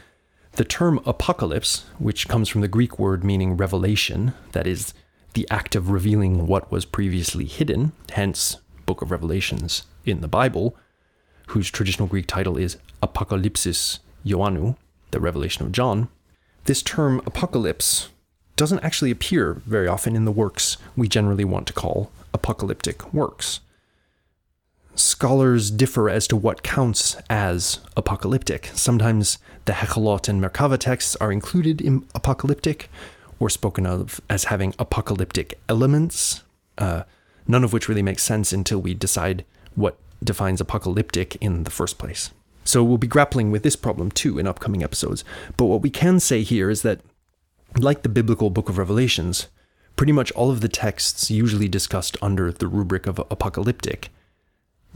The 0.53 0.65
term 0.65 1.01
apocalypse, 1.07 1.85
which 1.99 2.29
comes 2.29 2.49
from 2.49 2.61
the 2.61 2.69
Greek 2.69 2.99
word 2.99 3.25
meaning 3.25 3.57
revelation, 3.57 4.35
that 4.53 4.67
is, 4.67 4.93
the 5.35 5.47
act 5.51 5.75
of 5.75 5.91
revealing 5.91 6.47
what 6.47 6.71
was 6.71 6.85
previously 6.85 7.45
hidden, 7.45 7.93
hence 8.13 8.57
Book 8.87 9.03
of 9.03 9.11
Revelations 9.11 9.85
in 10.05 10.21
the 10.21 10.29
Bible, 10.29 10.77
whose 11.49 11.71
traditional 11.71 12.09
Greek 12.09 12.27
title 12.27 12.57
is 12.57 12.77
Apocalypsis 13.03 14.01
Ioannou, 14.25 14.77
the 15.11 15.21
Revelation 15.21 15.65
of 15.67 15.73
John. 15.73 16.09
This 16.65 16.83
term 16.83 17.23
apocalypse 17.27 18.09
doesn't 18.57 18.85
actually 18.85 19.11
appear 19.11 19.55
very 19.65 19.89
often 19.89 20.15
in 20.15 20.25
the 20.25 20.33
works 20.33 20.77
we 20.97 21.09
generally 21.09 21.45
want 21.45 21.67
to 21.67 21.73
call 21.73 22.11
apocalyptic 22.35 23.13
works. 23.13 23.61
Scholars 24.95 25.71
differ 25.71 26.11
as 26.11 26.27
to 26.29 26.37
what 26.37 26.63
counts 26.63 27.17
as 27.31 27.81
apocalyptic. 27.97 28.71
Sometimes 28.75 29.39
the 29.65 29.73
Hechalot 29.73 30.29
and 30.29 30.43
Merkava 30.43 30.79
texts 30.79 31.17
are 31.17 31.33
included 31.33 31.81
in 31.81 32.07
apocalyptic 32.15 32.91
or 33.41 33.51
spoken 33.51 33.87
of 33.87 34.21
as 34.31 34.45
having 34.45 34.75
apocalyptic 34.79 35.59
elements, 35.69 36.45
uh, 36.79 37.03
none 37.49 37.65
of 37.65 37.73
which 37.73 37.89
really 37.89 38.03
makes 38.03 38.23
sense 38.23 38.53
until 38.53 38.79
we 38.79 38.95
decide 38.95 39.45
what 39.75 39.99
defines 40.23 40.61
apocalyptic 40.61 41.37
in 41.37 41.65
the 41.65 41.71
first 41.71 41.99
place. 41.99 42.31
So 42.65 42.85
we'll 42.85 42.99
be 42.99 43.07
grappling 43.07 43.51
with 43.51 43.63
this 43.63 43.75
problem 43.75 44.11
too 44.11 44.39
in 44.39 44.47
upcoming 44.47 44.85
episodes. 44.85 45.25
But 45.57 45.65
what 45.65 45.83
we 45.83 45.91
can 45.91 46.21
say 46.21 46.43
here 46.43 46.71
is 46.71 46.83
that, 46.83 47.01
like 47.79 48.03
the 48.03 48.09
biblical 48.09 48.51
book 48.51 48.69
of 48.69 48.79
Revelations, 48.79 49.49
pretty 49.97 50.13
much 50.13 50.31
all 50.33 50.51
of 50.51 50.61
the 50.61 50.69
texts 50.69 51.31
usually 51.31 51.69
discussed 51.69 52.17
under 52.21 52.53
the 52.53 52.69
rubric 52.69 53.07
of 53.07 53.19
apocalyptic 53.31 54.11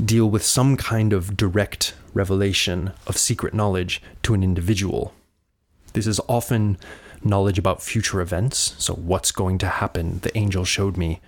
deal 0.03 0.29
with 0.29 0.45
some 0.45 0.77
kind 0.77 1.13
of 1.13 1.37
direct 1.37 1.95
revelation 2.13 2.93
of 3.07 3.17
secret 3.17 3.55
knowledge 3.55 4.03
to 4.23 4.35
an 4.35 4.43
individual. 4.43 5.15
This 5.93 6.07
is 6.07 6.21
often 6.29 6.77
knowledge 7.25 7.59
about 7.59 7.83
future 7.83 8.21
events, 8.21 8.75
so 8.79 8.95
what's 8.95 9.33
going 9.33 9.59
to 9.59 9.67
happen, 9.67 10.21
the 10.21 10.37
angel 10.37 10.65
showed 10.65 10.97
me. 10.97 11.21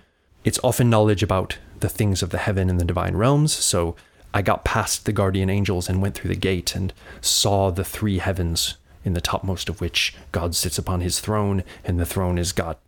It's 0.43 0.59
often 0.63 0.89
knowledge 0.89 1.23
about 1.23 1.57
the 1.79 1.89
things 1.89 2.23
of 2.23 2.29
the 2.29 2.37
heaven 2.37 2.69
and 2.69 2.79
the 2.79 2.85
divine 2.85 3.15
realms, 3.15 3.53
so 3.53 3.95
I 4.33 4.41
got 4.41 4.65
past 4.65 5.05
the 5.05 5.11
guardian 5.11 5.49
angels 5.49 5.89
and 5.89 6.01
went 6.01 6.15
through 6.15 6.29
the 6.29 6.35
gate 6.35 6.75
and 6.75 6.93
saw 7.21 7.71
the 7.71 7.83
three 7.83 8.19
heavens, 8.19 8.75
in 9.03 9.13
the 9.13 9.21
topmost 9.21 9.69
of 9.69 9.79
which 9.79 10.15
God 10.31 10.53
sits 10.53 10.77
upon 10.77 11.01
his 11.01 11.19
throne, 11.19 11.63
and 11.83 11.99
the 11.99 12.05
throne 12.05 12.37
is 12.37 12.51
got 12.51 12.79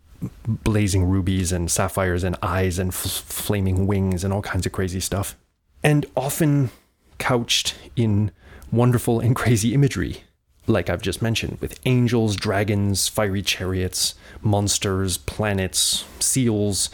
blazing 0.48 1.06
rubies 1.06 1.52
and 1.52 1.72
sapphires 1.72 2.24
and 2.24 2.36
eyes 2.42 2.78
and 2.78 2.90
f- 2.90 2.96
flaming 2.98 3.88
wings 3.88 4.24
and 4.24 4.34
all 4.34 4.42
kinds 4.42 4.66
of 4.66 4.72
crazy 4.72 5.00
stuff. 5.00 5.38
And 5.82 6.06
often 6.16 6.72
couched 7.20 7.76
in 7.96 8.32
wonderful 8.72 9.20
and 9.20 9.36
crazy 9.36 9.74
imagery, 9.74 10.24
like 10.70 10.90
I've 10.90 11.02
just 11.02 11.22
mentioned, 11.22 11.58
with 11.60 11.80
angels, 11.86 12.36
dragons, 12.36 13.08
fiery 13.08 13.42
chariots, 13.42 14.16
monsters, 14.42 15.18
planets, 15.18 16.06
seals, 16.20 16.90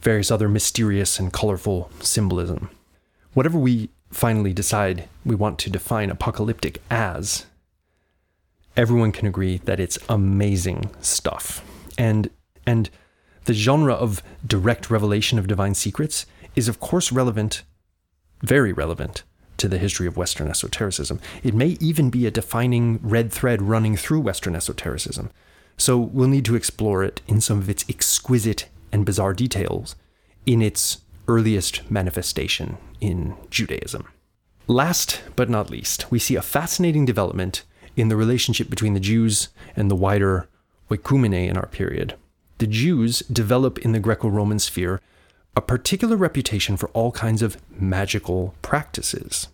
various 0.00 0.30
other 0.30 0.48
mysterious 0.48 1.18
and 1.18 1.32
colorful 1.32 1.90
symbolism. 2.00 2.70
Whatever 3.34 3.58
we 3.58 3.90
finally 4.10 4.52
decide 4.52 5.08
we 5.24 5.34
want 5.34 5.58
to 5.58 5.70
define 5.70 6.10
apocalyptic 6.10 6.80
as, 6.90 7.46
everyone 8.76 9.12
can 9.12 9.26
agree 9.26 9.58
that 9.58 9.80
it's 9.80 9.98
amazing 10.08 10.90
stuff. 11.00 11.64
And 11.98 12.30
and 12.66 12.90
the 13.44 13.54
genre 13.54 13.94
of 13.94 14.22
direct 14.46 14.90
revelation 14.90 15.38
of 15.38 15.46
divine 15.46 15.74
secrets 15.74 16.26
is 16.54 16.68
of 16.68 16.80
course 16.80 17.12
relevant, 17.12 17.62
very 18.42 18.72
relevant 18.72 19.22
to 19.58 19.68
the 19.68 19.78
history 19.78 20.06
of 20.06 20.16
Western 20.16 20.48
esotericism. 20.48 21.20
It 21.42 21.54
may 21.54 21.76
even 21.80 22.10
be 22.10 22.26
a 22.26 22.30
defining 22.30 23.00
red 23.02 23.32
thread 23.32 23.62
running 23.62 23.96
through 23.96 24.20
Western 24.20 24.54
esotericism. 24.54 25.30
So 25.76 25.98
we'll 25.98 26.28
need 26.28 26.44
to 26.46 26.56
explore 26.56 27.02
it 27.02 27.20
in 27.26 27.40
some 27.40 27.58
of 27.58 27.68
its 27.68 27.84
exquisite 27.88 28.68
and 28.92 29.04
bizarre 29.04 29.34
details 29.34 29.94
in 30.46 30.62
its 30.62 30.98
earliest 31.28 31.90
manifestation 31.90 32.78
in 33.00 33.36
Judaism. 33.50 34.06
Last 34.68 35.22
but 35.36 35.50
not 35.50 35.70
least, 35.70 36.10
we 36.10 36.18
see 36.18 36.34
a 36.34 36.42
fascinating 36.42 37.04
development 37.04 37.62
in 37.96 38.08
the 38.08 38.16
relationship 38.16 38.68
between 38.68 38.94
the 38.94 39.00
Jews 39.00 39.48
and 39.74 39.90
the 39.90 39.96
wider 39.96 40.48
oikumene 40.90 41.48
in 41.48 41.56
our 41.56 41.66
period. 41.66 42.14
The 42.58 42.66
Jews 42.66 43.20
develop 43.20 43.78
in 43.78 43.92
the 43.92 44.00
Greco 44.00 44.28
Roman 44.28 44.58
sphere 44.58 45.00
a 45.56 45.62
particular 45.62 46.16
reputation 46.16 46.76
for 46.76 46.90
all 46.90 47.10
kinds 47.10 47.40
of 47.40 47.56
magical 47.70 48.54
practices. 48.60 49.48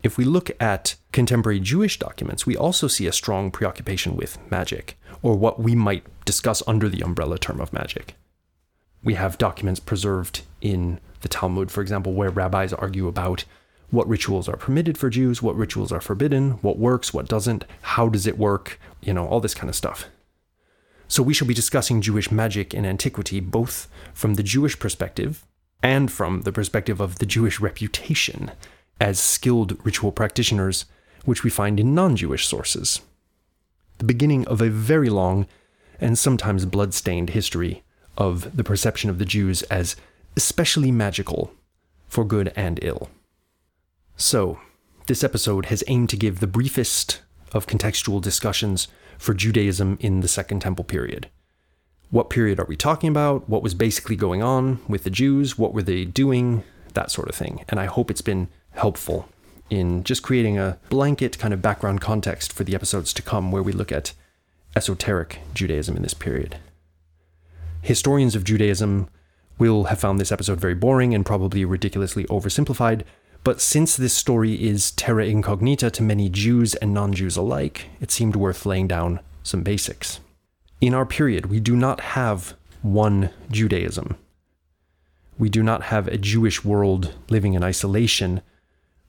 If 0.00 0.16
we 0.16 0.24
look 0.24 0.50
at 0.62 0.94
contemporary 1.12 1.58
Jewish 1.58 1.98
documents, 1.98 2.46
we 2.46 2.56
also 2.56 2.86
see 2.86 3.08
a 3.08 3.12
strong 3.12 3.50
preoccupation 3.50 4.16
with 4.16 4.38
magic, 4.48 4.96
or 5.22 5.36
what 5.36 5.60
we 5.60 5.74
might 5.74 6.06
discuss 6.24 6.62
under 6.68 6.88
the 6.88 7.02
umbrella 7.02 7.36
term 7.36 7.60
of 7.60 7.72
magic. 7.72 8.14
We 9.02 9.14
have 9.14 9.38
documents 9.38 9.80
preserved 9.80 10.42
in 10.60 11.00
the 11.22 11.28
Talmud, 11.28 11.70
for 11.70 11.82
example, 11.82 12.12
where 12.14 12.30
rabbis 12.30 12.72
argue 12.72 13.08
about 13.08 13.44
what 13.90 14.08
rituals 14.08 14.48
are 14.48 14.56
permitted 14.56 14.96
for 14.96 15.10
Jews, 15.10 15.42
what 15.42 15.56
rituals 15.56 15.90
are 15.90 16.00
forbidden, 16.00 16.52
what 16.62 16.78
works, 16.78 17.12
what 17.12 17.28
doesn't, 17.28 17.64
how 17.82 18.08
does 18.08 18.26
it 18.26 18.38
work, 18.38 18.78
you 19.02 19.12
know, 19.12 19.26
all 19.26 19.40
this 19.40 19.54
kind 19.54 19.68
of 19.68 19.74
stuff. 19.74 20.06
So 21.10 21.24
we 21.24 21.34
shall 21.34 21.48
be 21.48 21.54
discussing 21.54 22.00
Jewish 22.00 22.30
magic 22.30 22.72
in 22.72 22.86
antiquity 22.86 23.40
both 23.40 23.88
from 24.14 24.34
the 24.34 24.44
Jewish 24.44 24.78
perspective 24.78 25.44
and 25.82 26.10
from 26.10 26.42
the 26.42 26.52
perspective 26.52 27.00
of 27.00 27.18
the 27.18 27.26
Jewish 27.26 27.58
reputation 27.58 28.52
as 29.00 29.18
skilled 29.18 29.84
ritual 29.84 30.12
practitioners, 30.12 30.84
which 31.24 31.42
we 31.42 31.50
find 31.50 31.80
in 31.80 31.96
non 31.96 32.14
Jewish 32.14 32.46
sources. 32.46 33.00
The 33.98 34.04
beginning 34.04 34.46
of 34.46 34.60
a 34.60 34.70
very 34.70 35.10
long 35.10 35.48
and 36.00 36.16
sometimes 36.16 36.64
blood-stained 36.64 37.30
history 37.30 37.82
of 38.16 38.56
the 38.56 38.64
perception 38.64 39.10
of 39.10 39.18
the 39.18 39.24
Jews 39.24 39.62
as 39.62 39.96
especially 40.36 40.92
magical, 40.92 41.52
for 42.06 42.24
good 42.24 42.52
and 42.54 42.78
ill. 42.82 43.10
So, 44.16 44.60
this 45.08 45.24
episode 45.24 45.66
has 45.66 45.82
aimed 45.88 46.10
to 46.10 46.16
give 46.16 46.38
the 46.38 46.46
briefest 46.46 47.20
of 47.50 47.66
contextual 47.66 48.22
discussions 48.22 48.86
for 49.20 49.34
Judaism 49.34 49.98
in 50.00 50.20
the 50.20 50.28
Second 50.28 50.60
Temple 50.60 50.82
period. 50.82 51.28
What 52.10 52.30
period 52.30 52.58
are 52.58 52.64
we 52.64 52.74
talking 52.74 53.10
about? 53.10 53.46
What 53.50 53.62
was 53.62 53.74
basically 53.74 54.16
going 54.16 54.42
on 54.42 54.80
with 54.88 55.04
the 55.04 55.10
Jews? 55.10 55.58
What 55.58 55.74
were 55.74 55.82
they 55.82 56.06
doing? 56.06 56.64
That 56.94 57.10
sort 57.10 57.28
of 57.28 57.34
thing. 57.34 57.62
And 57.68 57.78
I 57.78 57.84
hope 57.84 58.10
it's 58.10 58.22
been 58.22 58.48
helpful 58.70 59.28
in 59.68 60.04
just 60.04 60.22
creating 60.22 60.58
a 60.58 60.78
blanket 60.88 61.38
kind 61.38 61.52
of 61.52 61.60
background 61.60 62.00
context 62.00 62.50
for 62.50 62.64
the 62.64 62.74
episodes 62.74 63.12
to 63.12 63.22
come 63.22 63.52
where 63.52 63.62
we 63.62 63.72
look 63.72 63.92
at 63.92 64.14
esoteric 64.74 65.40
Judaism 65.52 65.96
in 65.96 66.02
this 66.02 66.14
period. 66.14 66.56
Historians 67.82 68.34
of 68.34 68.42
Judaism 68.42 69.10
will 69.58 69.84
have 69.84 70.00
found 70.00 70.18
this 70.18 70.32
episode 70.32 70.58
very 70.58 70.74
boring 70.74 71.14
and 71.14 71.26
probably 71.26 71.66
ridiculously 71.66 72.24
oversimplified, 72.24 73.02
but 73.42 73.60
since 73.60 73.96
this 73.96 74.12
story 74.12 74.54
is 74.62 74.90
terra 74.92 75.26
incognita 75.26 75.90
to 75.92 76.02
many 76.02 76.28
Jews 76.28 76.74
and 76.74 76.92
non 76.92 77.12
Jews 77.12 77.36
alike, 77.36 77.88
it 78.00 78.10
seemed 78.10 78.36
worth 78.36 78.66
laying 78.66 78.86
down 78.86 79.20
some 79.42 79.62
basics. 79.62 80.20
In 80.80 80.94
our 80.94 81.06
period, 81.06 81.46
we 81.46 81.60
do 81.60 81.76
not 81.76 82.00
have 82.00 82.54
one 82.82 83.30
Judaism. 83.50 84.16
We 85.38 85.48
do 85.48 85.62
not 85.62 85.84
have 85.84 86.06
a 86.06 86.18
Jewish 86.18 86.64
world 86.64 87.14
living 87.30 87.54
in 87.54 87.64
isolation, 87.64 88.42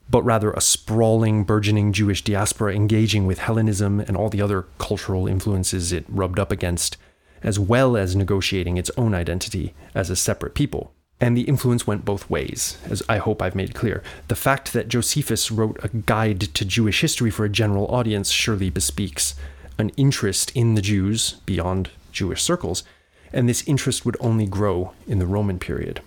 but 0.09 0.23
rather 0.23 0.51
a 0.51 0.61
sprawling, 0.61 1.43
burgeoning 1.43 1.91
Jewish 1.91 2.23
diaspora 2.23 2.73
engaging 2.73 3.25
with 3.25 3.39
Hellenism 3.39 3.99
and 3.99 4.15
all 4.15 4.29
the 4.29 4.41
other 4.41 4.65
cultural 4.77 5.27
influences 5.27 5.91
it 5.91 6.05
rubbed 6.07 6.39
up 6.39 6.51
against, 6.51 6.97
as 7.43 7.59
well 7.59 7.97
as 7.97 8.15
negotiating 8.15 8.77
its 8.77 8.91
own 8.97 9.13
identity 9.13 9.73
as 9.93 10.09
a 10.09 10.15
separate 10.15 10.53
people. 10.53 10.93
And 11.21 11.37
the 11.37 11.43
influence 11.43 11.85
went 11.85 12.03
both 12.03 12.31
ways, 12.31 12.79
as 12.89 13.03
I 13.07 13.17
hope 13.17 13.43
I've 13.43 13.55
made 13.55 13.75
clear. 13.75 14.01
The 14.27 14.35
fact 14.35 14.73
that 14.73 14.87
Josephus 14.87 15.51
wrote 15.51 15.77
a 15.83 15.89
guide 15.89 16.41
to 16.55 16.65
Jewish 16.65 17.01
history 17.01 17.29
for 17.29 17.45
a 17.45 17.49
general 17.49 17.85
audience 17.93 18.31
surely 18.31 18.71
bespeaks 18.71 19.35
an 19.77 19.89
interest 19.97 20.51
in 20.55 20.73
the 20.73 20.81
Jews 20.81 21.33
beyond 21.45 21.91
Jewish 22.11 22.41
circles, 22.41 22.83
and 23.31 23.47
this 23.47 23.63
interest 23.67 24.03
would 24.03 24.17
only 24.19 24.47
grow 24.47 24.93
in 25.07 25.19
the 25.19 25.27
Roman 25.27 25.59
period. 25.59 26.01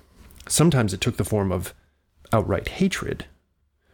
Sometimes 0.48 0.92
it 0.92 1.00
took 1.00 1.16
the 1.16 1.24
form 1.24 1.52
of 1.52 1.72
outright 2.32 2.68
hatred, 2.68 3.26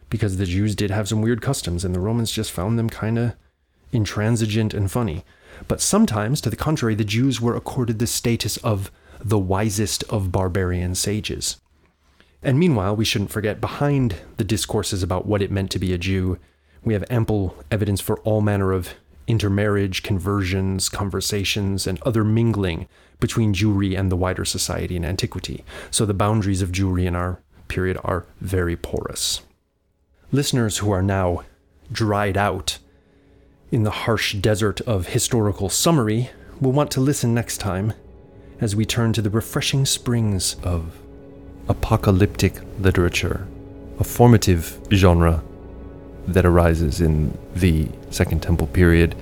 because 0.09 0.37
the 0.37 0.45
Jews 0.47 0.75
did 0.75 0.89
have 0.89 1.07
some 1.07 1.21
weird 1.21 1.41
customs, 1.41 1.85
and 1.85 1.93
the 1.93 1.99
Romans 1.99 2.31
just 2.31 2.51
found 2.51 2.79
them 2.79 2.89
kind 2.89 3.19
of 3.19 3.35
intransigent 3.91 4.73
and 4.73 4.91
funny. 4.91 5.23
But 5.67 5.81
sometimes, 5.81 6.41
to 6.41 6.49
the 6.49 6.55
contrary, 6.55 6.95
the 6.95 7.05
Jews 7.05 7.39
were 7.39 7.55
accorded 7.55 7.99
the 7.99 8.07
status 8.07 8.57
of 8.57 8.91
the 9.23 9.39
wisest 9.39 10.03
of 10.05 10.31
barbarian 10.31 10.95
sages. 10.95 11.59
And 12.43 12.57
meanwhile, 12.57 12.95
we 12.95 13.05
shouldn't 13.05 13.31
forget 13.31 13.61
behind 13.61 14.15
the 14.37 14.43
discourses 14.43 15.03
about 15.03 15.25
what 15.25 15.41
it 15.41 15.51
meant 15.51 15.71
to 15.71 15.79
be 15.79 15.93
a 15.93 15.97
Jew, 15.97 16.39
we 16.83 16.93
have 16.93 17.05
ample 17.09 17.55
evidence 17.69 18.01
for 18.01 18.19
all 18.21 18.41
manner 18.41 18.71
of 18.71 18.95
intermarriage, 19.27 20.01
conversions, 20.01 20.89
conversations, 20.89 21.85
and 21.85 22.01
other 22.01 22.23
mingling 22.23 22.87
between 23.19 23.53
Jewry 23.53 23.97
and 23.97 24.11
the 24.11 24.15
wider 24.15 24.43
society 24.43 24.95
in 24.95 25.05
antiquity. 25.05 25.63
So 25.91 26.05
the 26.05 26.13
boundaries 26.13 26.63
of 26.63 26.71
Jewry 26.71 27.05
in 27.05 27.15
our 27.15 27.39
period 27.67 27.97
are 28.03 28.25
very 28.41 28.75
porous. 28.75 29.41
Listeners 30.31 30.79
who 30.79 30.91
are 30.91 31.03
now 31.03 31.43
dried 31.91 32.37
out 32.37 32.79
in 33.71 33.83
the 33.83 33.91
harsh 33.91 34.33
desert 34.33 34.81
of 34.81 35.07
historical 35.07 35.69
summary 35.69 36.31
will 36.59 36.71
want 36.71 36.89
to 36.91 36.99
listen 37.01 37.33
next 37.33 37.59
time 37.59 37.93
as 38.61 38.75
we 38.75 38.85
turn 38.85 39.11
to 39.11 39.21
the 39.21 39.29
refreshing 39.29 39.85
springs 39.85 40.55
of 40.63 40.99
apocalyptic 41.67 42.53
literature, 42.79 43.47
a 43.99 44.03
formative 44.03 44.79
genre 44.93 45.43
that 46.27 46.45
arises 46.45 47.01
in 47.01 47.35
the 47.55 47.87
Second 48.11 48.41
Temple 48.41 48.67
period 48.67 49.15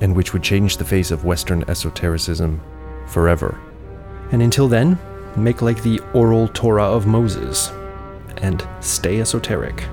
and 0.00 0.16
which 0.16 0.32
would 0.32 0.42
change 0.42 0.76
the 0.76 0.84
face 0.84 1.12
of 1.12 1.24
Western 1.24 1.64
esotericism 1.68 2.60
forever. 3.06 3.58
And 4.32 4.42
until 4.42 4.66
then, 4.66 4.98
make 5.36 5.62
like 5.62 5.82
the 5.82 6.00
oral 6.12 6.48
Torah 6.48 6.84
of 6.90 7.06
Moses 7.06 7.70
and 8.38 8.66
stay 8.80 9.20
esoteric. 9.20 9.84